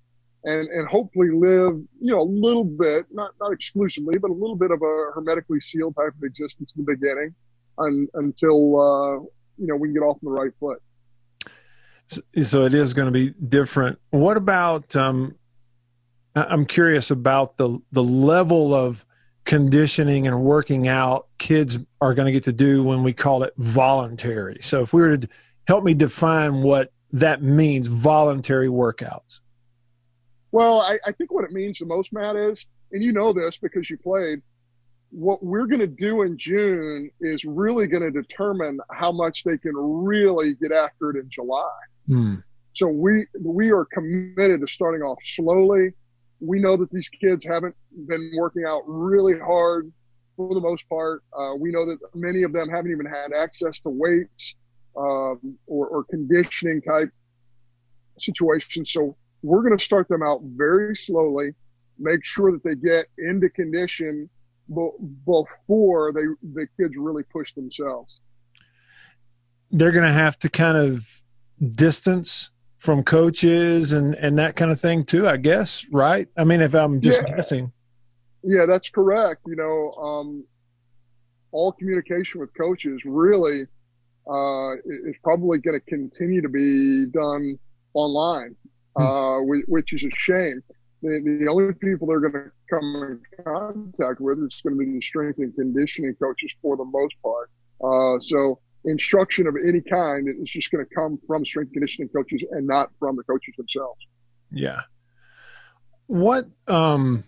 [0.44, 4.56] and and hopefully live you know a little bit not not exclusively but a little
[4.56, 7.34] bit of a hermetically sealed type of existence in the beginning
[7.78, 9.14] un, until uh,
[9.56, 10.80] you know we can get off on the right foot.
[12.42, 13.98] So it is going to be different.
[14.10, 15.34] What about um,
[16.34, 19.04] i'm curious about the the level of
[19.44, 23.54] conditioning and working out kids are going to get to do when we call it
[23.56, 24.58] voluntary.
[24.60, 25.28] So if we were to
[25.66, 29.40] help me define what that means voluntary workouts
[30.50, 33.58] well, I, I think what it means the most, Matt, is, and you know this
[33.58, 34.40] because you played,
[35.10, 39.58] what we're going to do in June is really going to determine how much they
[39.58, 41.78] can really get after it in July.
[42.08, 42.42] Mm.
[42.74, 45.92] So we we are committed to starting off slowly.
[46.40, 47.74] We know that these kids haven't
[48.06, 49.90] been working out really hard
[50.36, 51.24] for the most part.
[51.36, 54.54] Uh, we know that many of them haven't even had access to weights
[54.98, 57.10] um, or, or conditioning type
[58.18, 58.92] situations.
[58.92, 61.52] So we're going to start them out very slowly,
[61.98, 64.28] make sure that they get into condition
[65.24, 66.22] before they
[66.52, 68.20] the kids really push themselves.
[69.70, 71.06] They're going to have to kind of
[71.74, 76.28] distance from coaches and and that kind of thing too, I guess, right?
[76.36, 77.34] I mean, if I'm just yeah.
[77.34, 77.72] guessing.
[78.44, 79.42] Yeah, that's correct.
[79.46, 80.44] You know, um,
[81.50, 83.66] all communication with coaches really
[84.28, 84.74] uh,
[85.08, 87.58] is probably going to continue to be done
[87.94, 88.54] online.
[88.98, 89.04] Hmm.
[89.04, 90.62] uh, which is a shame.
[91.02, 94.92] The, the only people they're going to come in contact with is going to be
[94.92, 97.50] the strength and conditioning coaches for the most part.
[97.82, 102.42] Uh, so instruction of any kind is just going to come from strength conditioning coaches
[102.50, 104.04] and not from the coaches themselves.
[104.50, 104.82] Yeah.
[106.06, 107.24] What um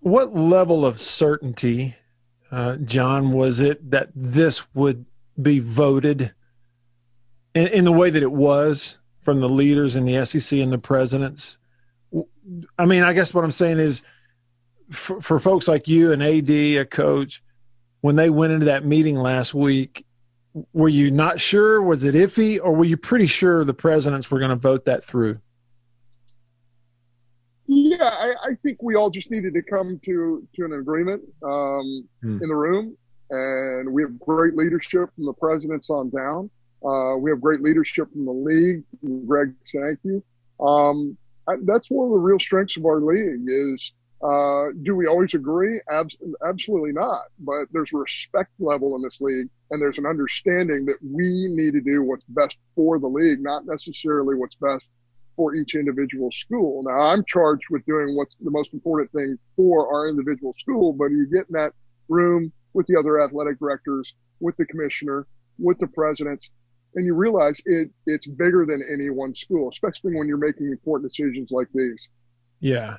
[0.00, 1.96] what level of certainty,
[2.50, 5.04] uh, John, was it that this would
[5.40, 6.32] be voted
[7.54, 8.98] in, in the way that it was?
[9.22, 11.56] from the leaders in the SEC and the presidents.
[12.78, 14.02] I mean, I guess what I'm saying is
[14.90, 17.42] for, for folks like you and AD, a coach,
[18.00, 20.04] when they went into that meeting last week,
[20.72, 21.80] were you not sure?
[21.80, 25.02] Was it iffy, or were you pretty sure the presidents were going to vote that
[25.02, 25.40] through?
[27.66, 32.06] Yeah, I, I, think we all just needed to come to to an agreement um,
[32.20, 32.38] hmm.
[32.42, 32.98] in the room,
[33.32, 36.50] and we have great leadership from the presidents on down.
[36.84, 38.82] Uh, we have great leadership from the league.
[39.26, 40.22] Greg, thank you.
[40.64, 41.16] Um,
[41.48, 45.34] I, that's one of the real strengths of our league is, uh, do we always
[45.34, 45.80] agree?
[45.90, 47.22] Abs- absolutely not.
[47.38, 51.72] But there's a respect level in this league and there's an understanding that we need
[51.72, 54.84] to do what's best for the league, not necessarily what's best
[55.36, 56.82] for each individual school.
[56.82, 61.06] Now I'm charged with doing what's the most important thing for our individual school, but
[61.06, 61.72] you get in that
[62.08, 65.26] room with the other athletic directors, with the commissioner,
[65.58, 66.50] with the presidents,
[66.94, 71.10] and you realize it it's bigger than any one school, especially when you're making important
[71.10, 72.08] decisions like these.
[72.60, 72.98] Yeah.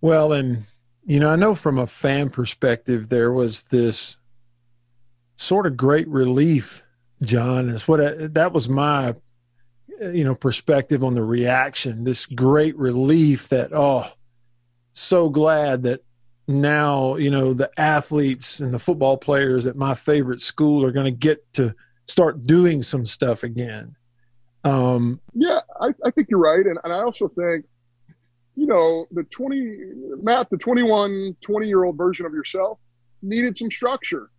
[0.00, 0.64] Well, and
[1.04, 4.18] you know, I know from a fan perspective, there was this
[5.36, 6.82] sort of great relief,
[7.22, 7.68] John.
[7.68, 9.14] Is what I, that was my,
[10.00, 12.04] uh, you know, perspective on the reaction.
[12.04, 14.10] This great relief that oh,
[14.92, 16.00] so glad that
[16.60, 21.06] now you know the athletes and the football players at my favorite school are going
[21.06, 21.74] to get to
[22.06, 23.96] start doing some stuff again.
[24.64, 26.64] Um, yeah, I, I think you're right.
[26.64, 27.64] And, and I also think,
[28.54, 29.76] you know, the 20,
[30.22, 32.78] Matt, the 21, 20 year old version of yourself
[33.22, 34.30] needed some structure.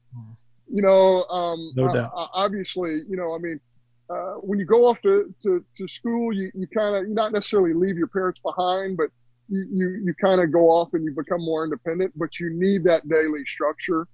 [0.70, 2.11] You know, um, no doubt.
[2.16, 3.59] Uh, obviously, you know, I mean,
[4.09, 7.32] uh, when you go off to, to, to school, you, you kind of, you not
[7.32, 9.09] necessarily leave your parents behind, but
[9.49, 13.07] you, you, kind of go off and you become more independent, but you need that
[13.07, 14.07] daily structure.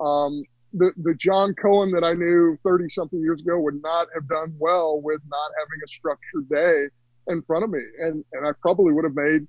[0.00, 4.28] Um, the, the John Cohen that I knew 30 something years ago would not have
[4.28, 7.80] done well with not having a structured day in front of me.
[8.00, 9.46] And, and I probably would have made,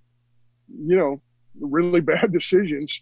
[0.69, 1.21] you know,
[1.59, 3.01] really bad decisions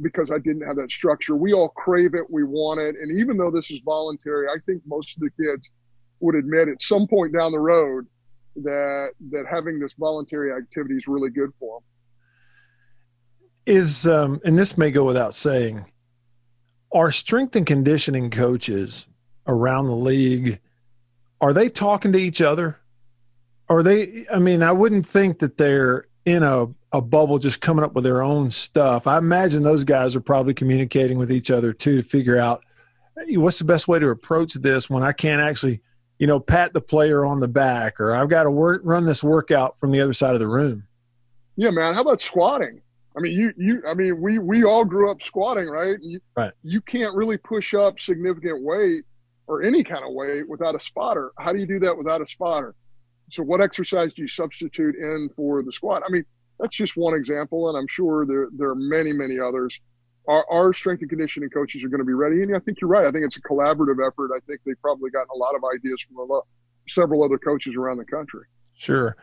[0.00, 1.36] because I didn't have that structure.
[1.36, 2.30] We all crave it.
[2.30, 2.94] We want it.
[3.00, 5.70] And even though this is voluntary, I think most of the kids
[6.20, 8.06] would admit at some point down the road
[8.62, 11.84] that, that having this voluntary activity is really good for them.
[13.74, 15.84] Is, um, and this may go without saying,
[16.92, 19.06] are strength and conditioning coaches
[19.46, 20.60] around the league
[21.40, 22.78] are they talking to each other
[23.68, 27.84] are they i mean i wouldn't think that they're in a, a bubble just coming
[27.84, 31.72] up with their own stuff i imagine those guys are probably communicating with each other
[31.72, 32.62] too to figure out
[33.16, 35.80] hey, what's the best way to approach this when i can't actually
[36.18, 39.22] you know pat the player on the back or i've got to work, run this
[39.22, 40.86] workout from the other side of the room
[41.56, 42.80] yeah man how about squatting
[43.16, 45.96] I mean, you, you, I mean, we, we all grew up squatting, right?
[46.00, 46.52] You, right.
[46.62, 49.02] You can't really push up significant weight
[49.48, 51.32] or any kind of weight without a spotter.
[51.36, 52.76] How do you do that without a spotter?
[53.30, 56.02] So what exercise do you substitute in for the squat?
[56.06, 56.24] I mean,
[56.60, 59.78] that's just one example, and I'm sure there there are many many others.
[60.28, 62.90] Our, our strength and conditioning coaches are going to be ready, and I think you're
[62.90, 63.06] right.
[63.06, 64.30] I think it's a collaborative effort.
[64.36, 66.46] I think they've probably gotten a lot of ideas from lot,
[66.88, 68.44] several other coaches around the country.
[68.74, 69.16] Sure.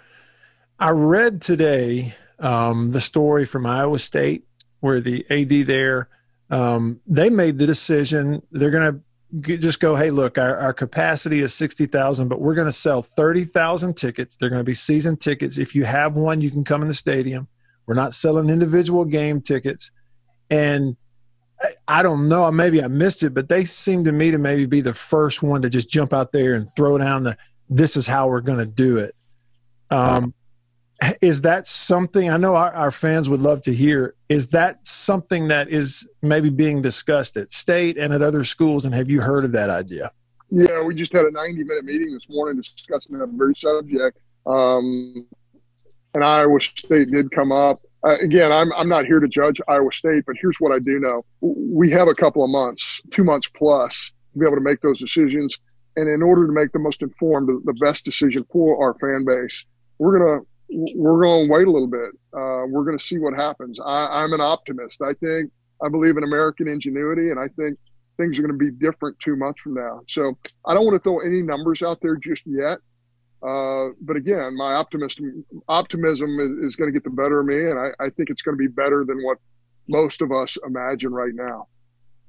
[0.80, 4.46] I read today um, the story from Iowa State
[4.82, 6.10] where the AD there
[6.50, 11.42] um, they made the decision they're going to just go, hey, look, our, our capacity
[11.42, 14.38] is 60,000, but we're going to sell 30,000 tickets.
[14.38, 15.58] They're going to be season tickets.
[15.58, 17.48] If you have one, you can come in the stadium.
[17.86, 19.92] We're not selling individual game tickets.
[20.50, 20.96] And
[21.88, 24.82] I, don't know, maybe I missed it, but they seem to me to maybe be
[24.82, 27.38] the first one to just jump out there and throw down the
[27.70, 29.16] this is how we're going to do it.
[29.90, 30.34] Um,
[31.22, 34.16] is that something I know our, our, fans would love to hear?
[34.30, 38.86] Is that something that is maybe being discussed at state and at other schools?
[38.86, 40.12] And have you heard of that idea?
[40.50, 44.20] Yeah, we just had a 90 minute meeting this morning discussing that very subject.
[44.46, 45.28] Um,
[46.14, 47.82] and Iowa State did come up.
[48.06, 51.00] Uh, again, I'm, I'm not here to judge Iowa State, but here's what I do
[51.00, 51.24] know.
[51.42, 55.00] We have a couple of months, two months plus, to be able to make those
[55.00, 55.58] decisions.
[55.96, 59.66] And in order to make the most informed, the best decision for our fan base,
[59.98, 60.48] we're going to
[60.96, 62.10] we're going to wait a little bit.
[62.34, 63.80] Uh, we're going to see what happens.
[63.80, 65.00] I, am an optimist.
[65.02, 65.52] I think
[65.84, 67.78] I believe in American ingenuity, and I think
[68.18, 70.02] things are going to be different two months from now.
[70.08, 72.80] So I don't want to throw any numbers out there just yet.
[73.44, 77.56] Uh, but again, my optimism optimism is, is, going to get the better of me,
[77.56, 79.38] and I, I think it's going to be better than what
[79.88, 81.68] most of us imagine right now.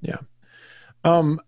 [0.01, 0.19] Yeah.
[1.03, 1.39] Um,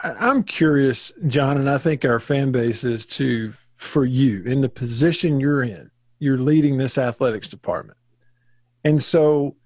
[0.00, 3.54] I, I'm curious, John, and I think our fan base is too.
[3.76, 7.98] For you, in the position you're in, you're leading this athletics department.
[8.84, 9.56] And so,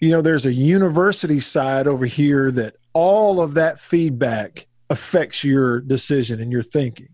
[0.00, 5.80] you know, there's a university side over here that all of that feedback affects your
[5.80, 7.08] decision and your thinking.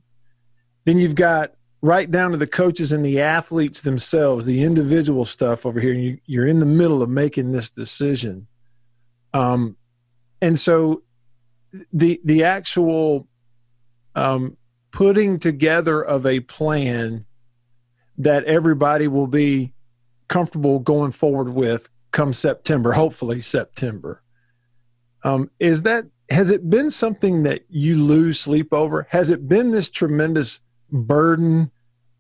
[0.84, 5.66] Then you've got right down to the coaches and the athletes themselves, the individual stuff
[5.66, 5.92] over here.
[5.92, 8.46] And you, are in the middle of making this decision.
[9.34, 9.76] Um,
[10.40, 11.02] and so
[11.92, 13.28] the the actual
[14.14, 14.56] um,
[14.90, 17.24] putting together of a plan
[18.18, 19.72] that everybody will be
[20.28, 24.22] comfortable going forward with come September, hopefully September.
[25.24, 29.06] Um, is that has it been something that you lose sleep over?
[29.10, 30.60] Has it been this tremendous
[30.93, 31.70] burden?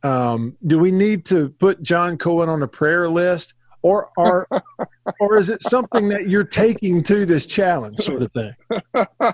[0.02, 4.48] Um, do we need to put John Cohen on a prayer list, or are,
[5.20, 8.54] or is it something that you're taking to this challenge, sort of thing?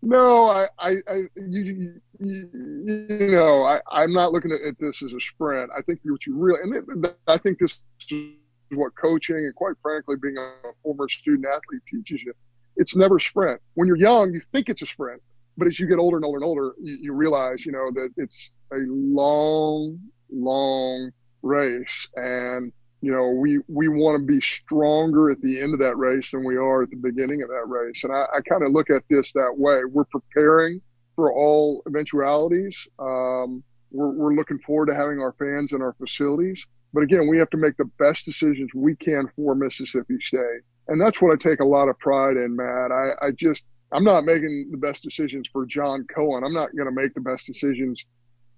[0.00, 5.02] No, I, I, I you, you, you, know, I, I'm not looking at, at, this
[5.02, 5.70] as a sprint.
[5.76, 8.22] I think what you really, and it, I think this is
[8.70, 10.52] what coaching and quite frankly, being a
[10.82, 12.32] former student athlete teaches you.
[12.76, 13.60] It's never sprint.
[13.74, 15.20] When you're young, you think it's a sprint,
[15.58, 18.10] but as you get older and older and older, you, you realize, you know, that
[18.16, 19.98] it's a long,
[20.30, 21.10] long
[21.42, 22.08] race.
[22.16, 26.32] And you know, we, we want to be stronger at the end of that race
[26.32, 28.02] than we are at the beginning of that race.
[28.02, 29.80] And I, I kind of look at this that way.
[29.88, 30.80] We're preparing
[31.14, 32.88] for all eventualities.
[32.98, 36.66] Um, we're, we're looking forward to having our fans in our facilities.
[36.92, 40.62] But again, we have to make the best decisions we can for Mississippi State.
[40.88, 42.90] And that's what I take a lot of pride in, Matt.
[42.90, 43.62] I, I just,
[43.92, 46.44] I'm not making the best decisions for John Cohen.
[46.44, 48.04] I'm not going to make the best decisions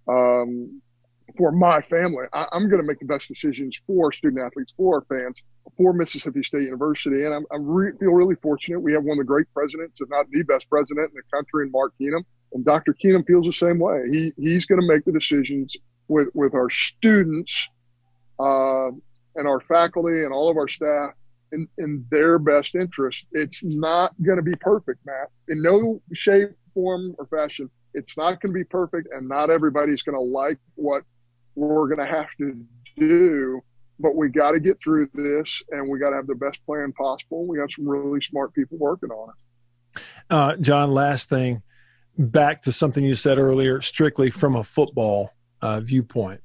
[0.08, 0.82] um,
[1.36, 2.26] for my family.
[2.32, 5.42] I, am going to make the best decisions for student athletes, for our fans,
[5.76, 7.24] for Mississippi State University.
[7.24, 8.80] And I'm, I re- feel really fortunate.
[8.80, 11.66] We have one of the great presidents, if not the best president in the country,
[11.66, 12.24] in Mark Keenum.
[12.52, 12.94] And Dr.
[12.94, 14.02] Keenum feels the same way.
[14.10, 15.76] He, he's going to make the decisions
[16.08, 17.68] with, with our students,
[18.40, 18.88] uh,
[19.36, 21.10] and our faculty and all of our staff
[21.52, 23.26] in, in their best interest.
[23.32, 27.70] It's not going to be perfect, Matt, in no shape, form, or fashion.
[27.94, 31.02] It's not going to be perfect, and not everybody's going to like what
[31.54, 32.64] we're going to have to
[32.96, 33.60] do.
[33.98, 36.92] But we got to get through this, and we got to have the best plan
[36.92, 37.46] possible.
[37.46, 40.02] We got some really smart people working on it.
[40.30, 41.62] Uh, John, last thing,
[42.16, 46.40] back to something you said earlier, strictly from a football uh, viewpoint.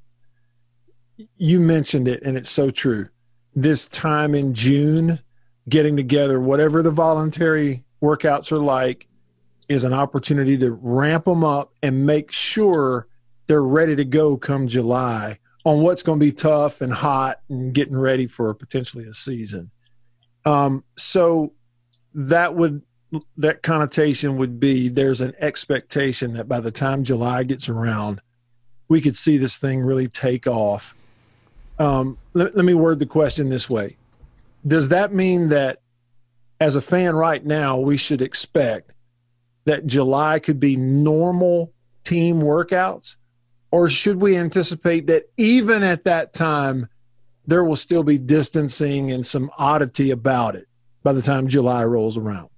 [1.38, 3.08] You mentioned it, and it's so true.
[3.56, 5.20] This time in June,
[5.70, 9.08] getting together, whatever the voluntary workouts are like,
[9.70, 13.08] is an opportunity to ramp them up and make sure
[13.48, 17.74] they're ready to go come July on what's going to be tough and hot and
[17.74, 19.72] getting ready for potentially a season.
[20.46, 21.54] Um, so
[22.14, 22.84] that would
[23.38, 28.22] that connotation would be there's an expectation that by the time July gets around,
[28.90, 30.96] we could see this thing really take off.
[31.78, 33.98] Um, let, let me word the question this way:
[34.66, 35.80] Does that mean that
[36.60, 38.92] as a fan right now, we should expect
[39.66, 41.74] that July could be normal
[42.04, 43.16] team workouts?
[43.72, 46.88] Or should we anticipate that even at that time,
[47.46, 50.68] there will still be distancing and some oddity about it
[51.04, 52.50] by the time July rolls around?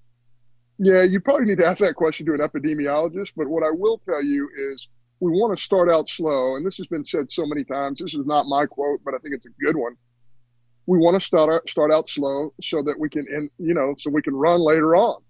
[0.78, 3.32] Yeah, you probably need to ask that question to an epidemiologist.
[3.36, 4.88] But what I will tell you is
[5.20, 6.55] we want to start out slow.
[6.55, 7.99] And this has been said so many times.
[7.99, 9.95] This is not my quote, but I think it's a good one.
[10.86, 13.95] We want to start out, start out slow so that we can, and you know,
[13.97, 15.22] so we can run later on,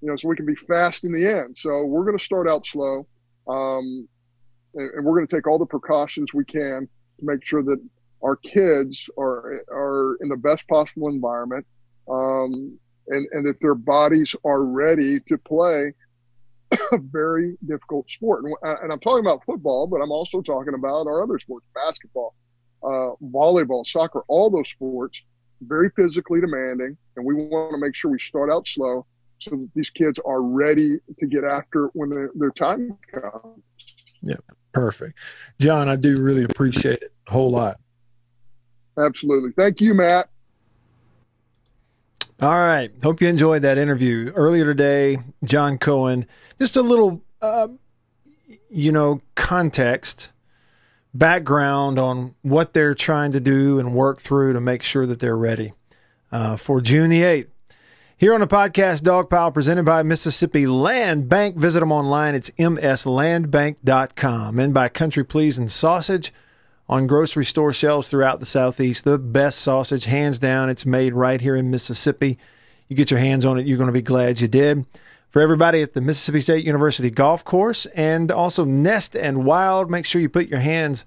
[0.00, 1.56] you know, so we can be fast in the end.
[1.56, 3.06] So we're going to start out slow.
[3.48, 4.08] Um,
[4.74, 7.78] and, and we're going to take all the precautions we can to make sure that
[8.22, 11.66] our kids are, are in the best possible environment.
[12.08, 15.92] Um, and, and that their bodies are ready to play
[16.92, 18.44] a very difficult sport.
[18.44, 22.34] And, and, I'm talking about football, but I'm also talking about our other sports, basketball,
[22.82, 25.22] uh, volleyball, soccer, all those sports,
[25.62, 26.96] very physically demanding.
[27.16, 29.06] And we want to make sure we start out slow
[29.38, 33.62] so that these kids are ready to get after when their, their time comes.
[34.22, 34.36] Yeah,
[34.72, 35.18] perfect.
[35.60, 37.78] John, I do really appreciate it a whole lot.
[38.98, 39.50] Absolutely.
[39.56, 40.28] Thank you, Matt.
[42.40, 42.90] All right.
[43.02, 45.18] Hope you enjoyed that interview earlier today.
[45.44, 46.26] John Cohen.
[46.58, 47.68] Just a little, uh,
[48.68, 50.32] you know, context,
[51.12, 55.36] background on what they're trying to do and work through to make sure that they're
[55.36, 55.72] ready
[56.32, 57.48] uh, for June the 8th.
[58.16, 61.56] Here on the podcast, Dog Pile, presented by Mississippi Land Bank.
[61.56, 62.34] Visit them online.
[62.34, 64.58] It's mslandbank.com.
[64.58, 66.32] And by Country Pleasin' Sausage
[66.88, 69.04] on grocery store shelves throughout the Southeast.
[69.04, 70.68] The best sausage, hands down.
[70.68, 72.38] It's made right here in Mississippi.
[72.88, 74.86] You get your hands on it, you're going to be glad you did.
[75.30, 80.06] For everybody at the Mississippi State University golf course and also Nest and Wild, make
[80.06, 81.06] sure you put your hands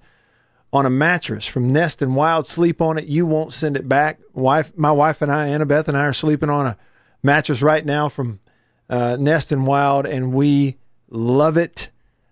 [0.70, 2.46] on a mattress from Nest and Wild.
[2.46, 3.06] Sleep on it.
[3.06, 4.20] You won't send it back.
[4.34, 6.76] Wife, my wife and I, Annabeth and I, are sleeping on a
[7.22, 8.40] mattress right now from
[8.90, 10.76] uh, Nest and Wild, and we
[11.08, 11.88] love it.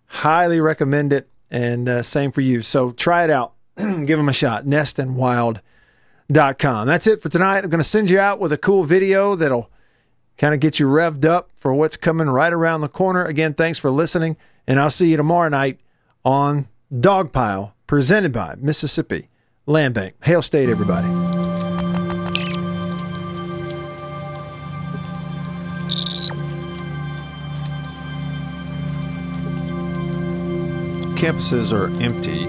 [0.06, 1.30] Highly recommend it.
[1.50, 2.62] And uh, same for you.
[2.62, 3.52] So try it out.
[3.76, 4.64] Give them a shot.
[4.64, 6.86] Nestandwild.com.
[6.86, 7.64] That's it for tonight.
[7.64, 9.70] I'm going to send you out with a cool video that'll
[10.38, 13.24] kind of get you revved up for what's coming right around the corner.
[13.24, 14.36] Again, thanks for listening.
[14.66, 15.80] And I'll see you tomorrow night
[16.24, 19.28] on Dogpile, presented by Mississippi
[19.66, 20.14] Land Bank.
[20.24, 21.35] Hail State, everybody.
[31.16, 32.44] Campuses are empty.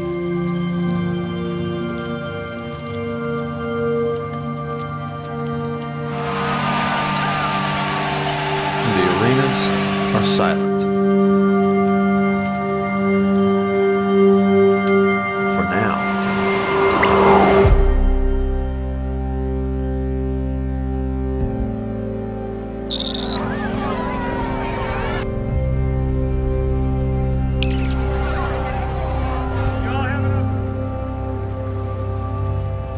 [8.95, 9.67] The arenas
[10.15, 10.86] are silent.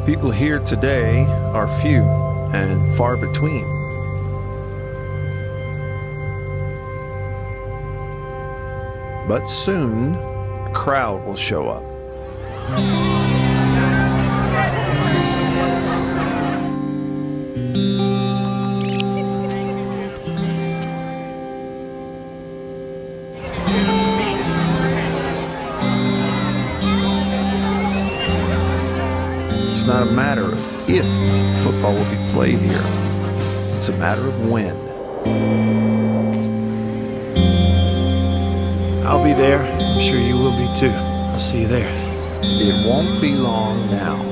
[0.06, 2.02] People here today are few
[2.54, 3.64] and far between.
[9.28, 12.99] But soon, a crowd will show up.
[32.50, 32.82] Played here,
[33.76, 34.76] it's a matter of when.
[39.06, 39.60] I'll be there.
[39.60, 40.90] I'm sure you will be too.
[40.90, 41.94] I'll see you there.
[42.42, 44.28] It won't be long now.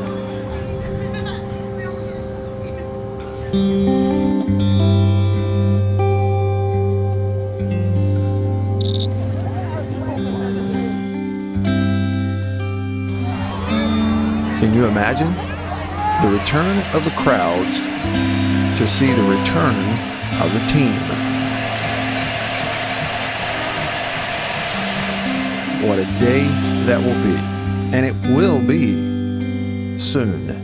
[14.60, 15.47] Can you imagine
[16.28, 17.80] the return of the crowds
[18.78, 19.76] to see the return
[20.42, 20.94] of the team?
[25.88, 26.48] What a day
[26.86, 27.38] that will be.
[27.96, 30.57] And it will be soon.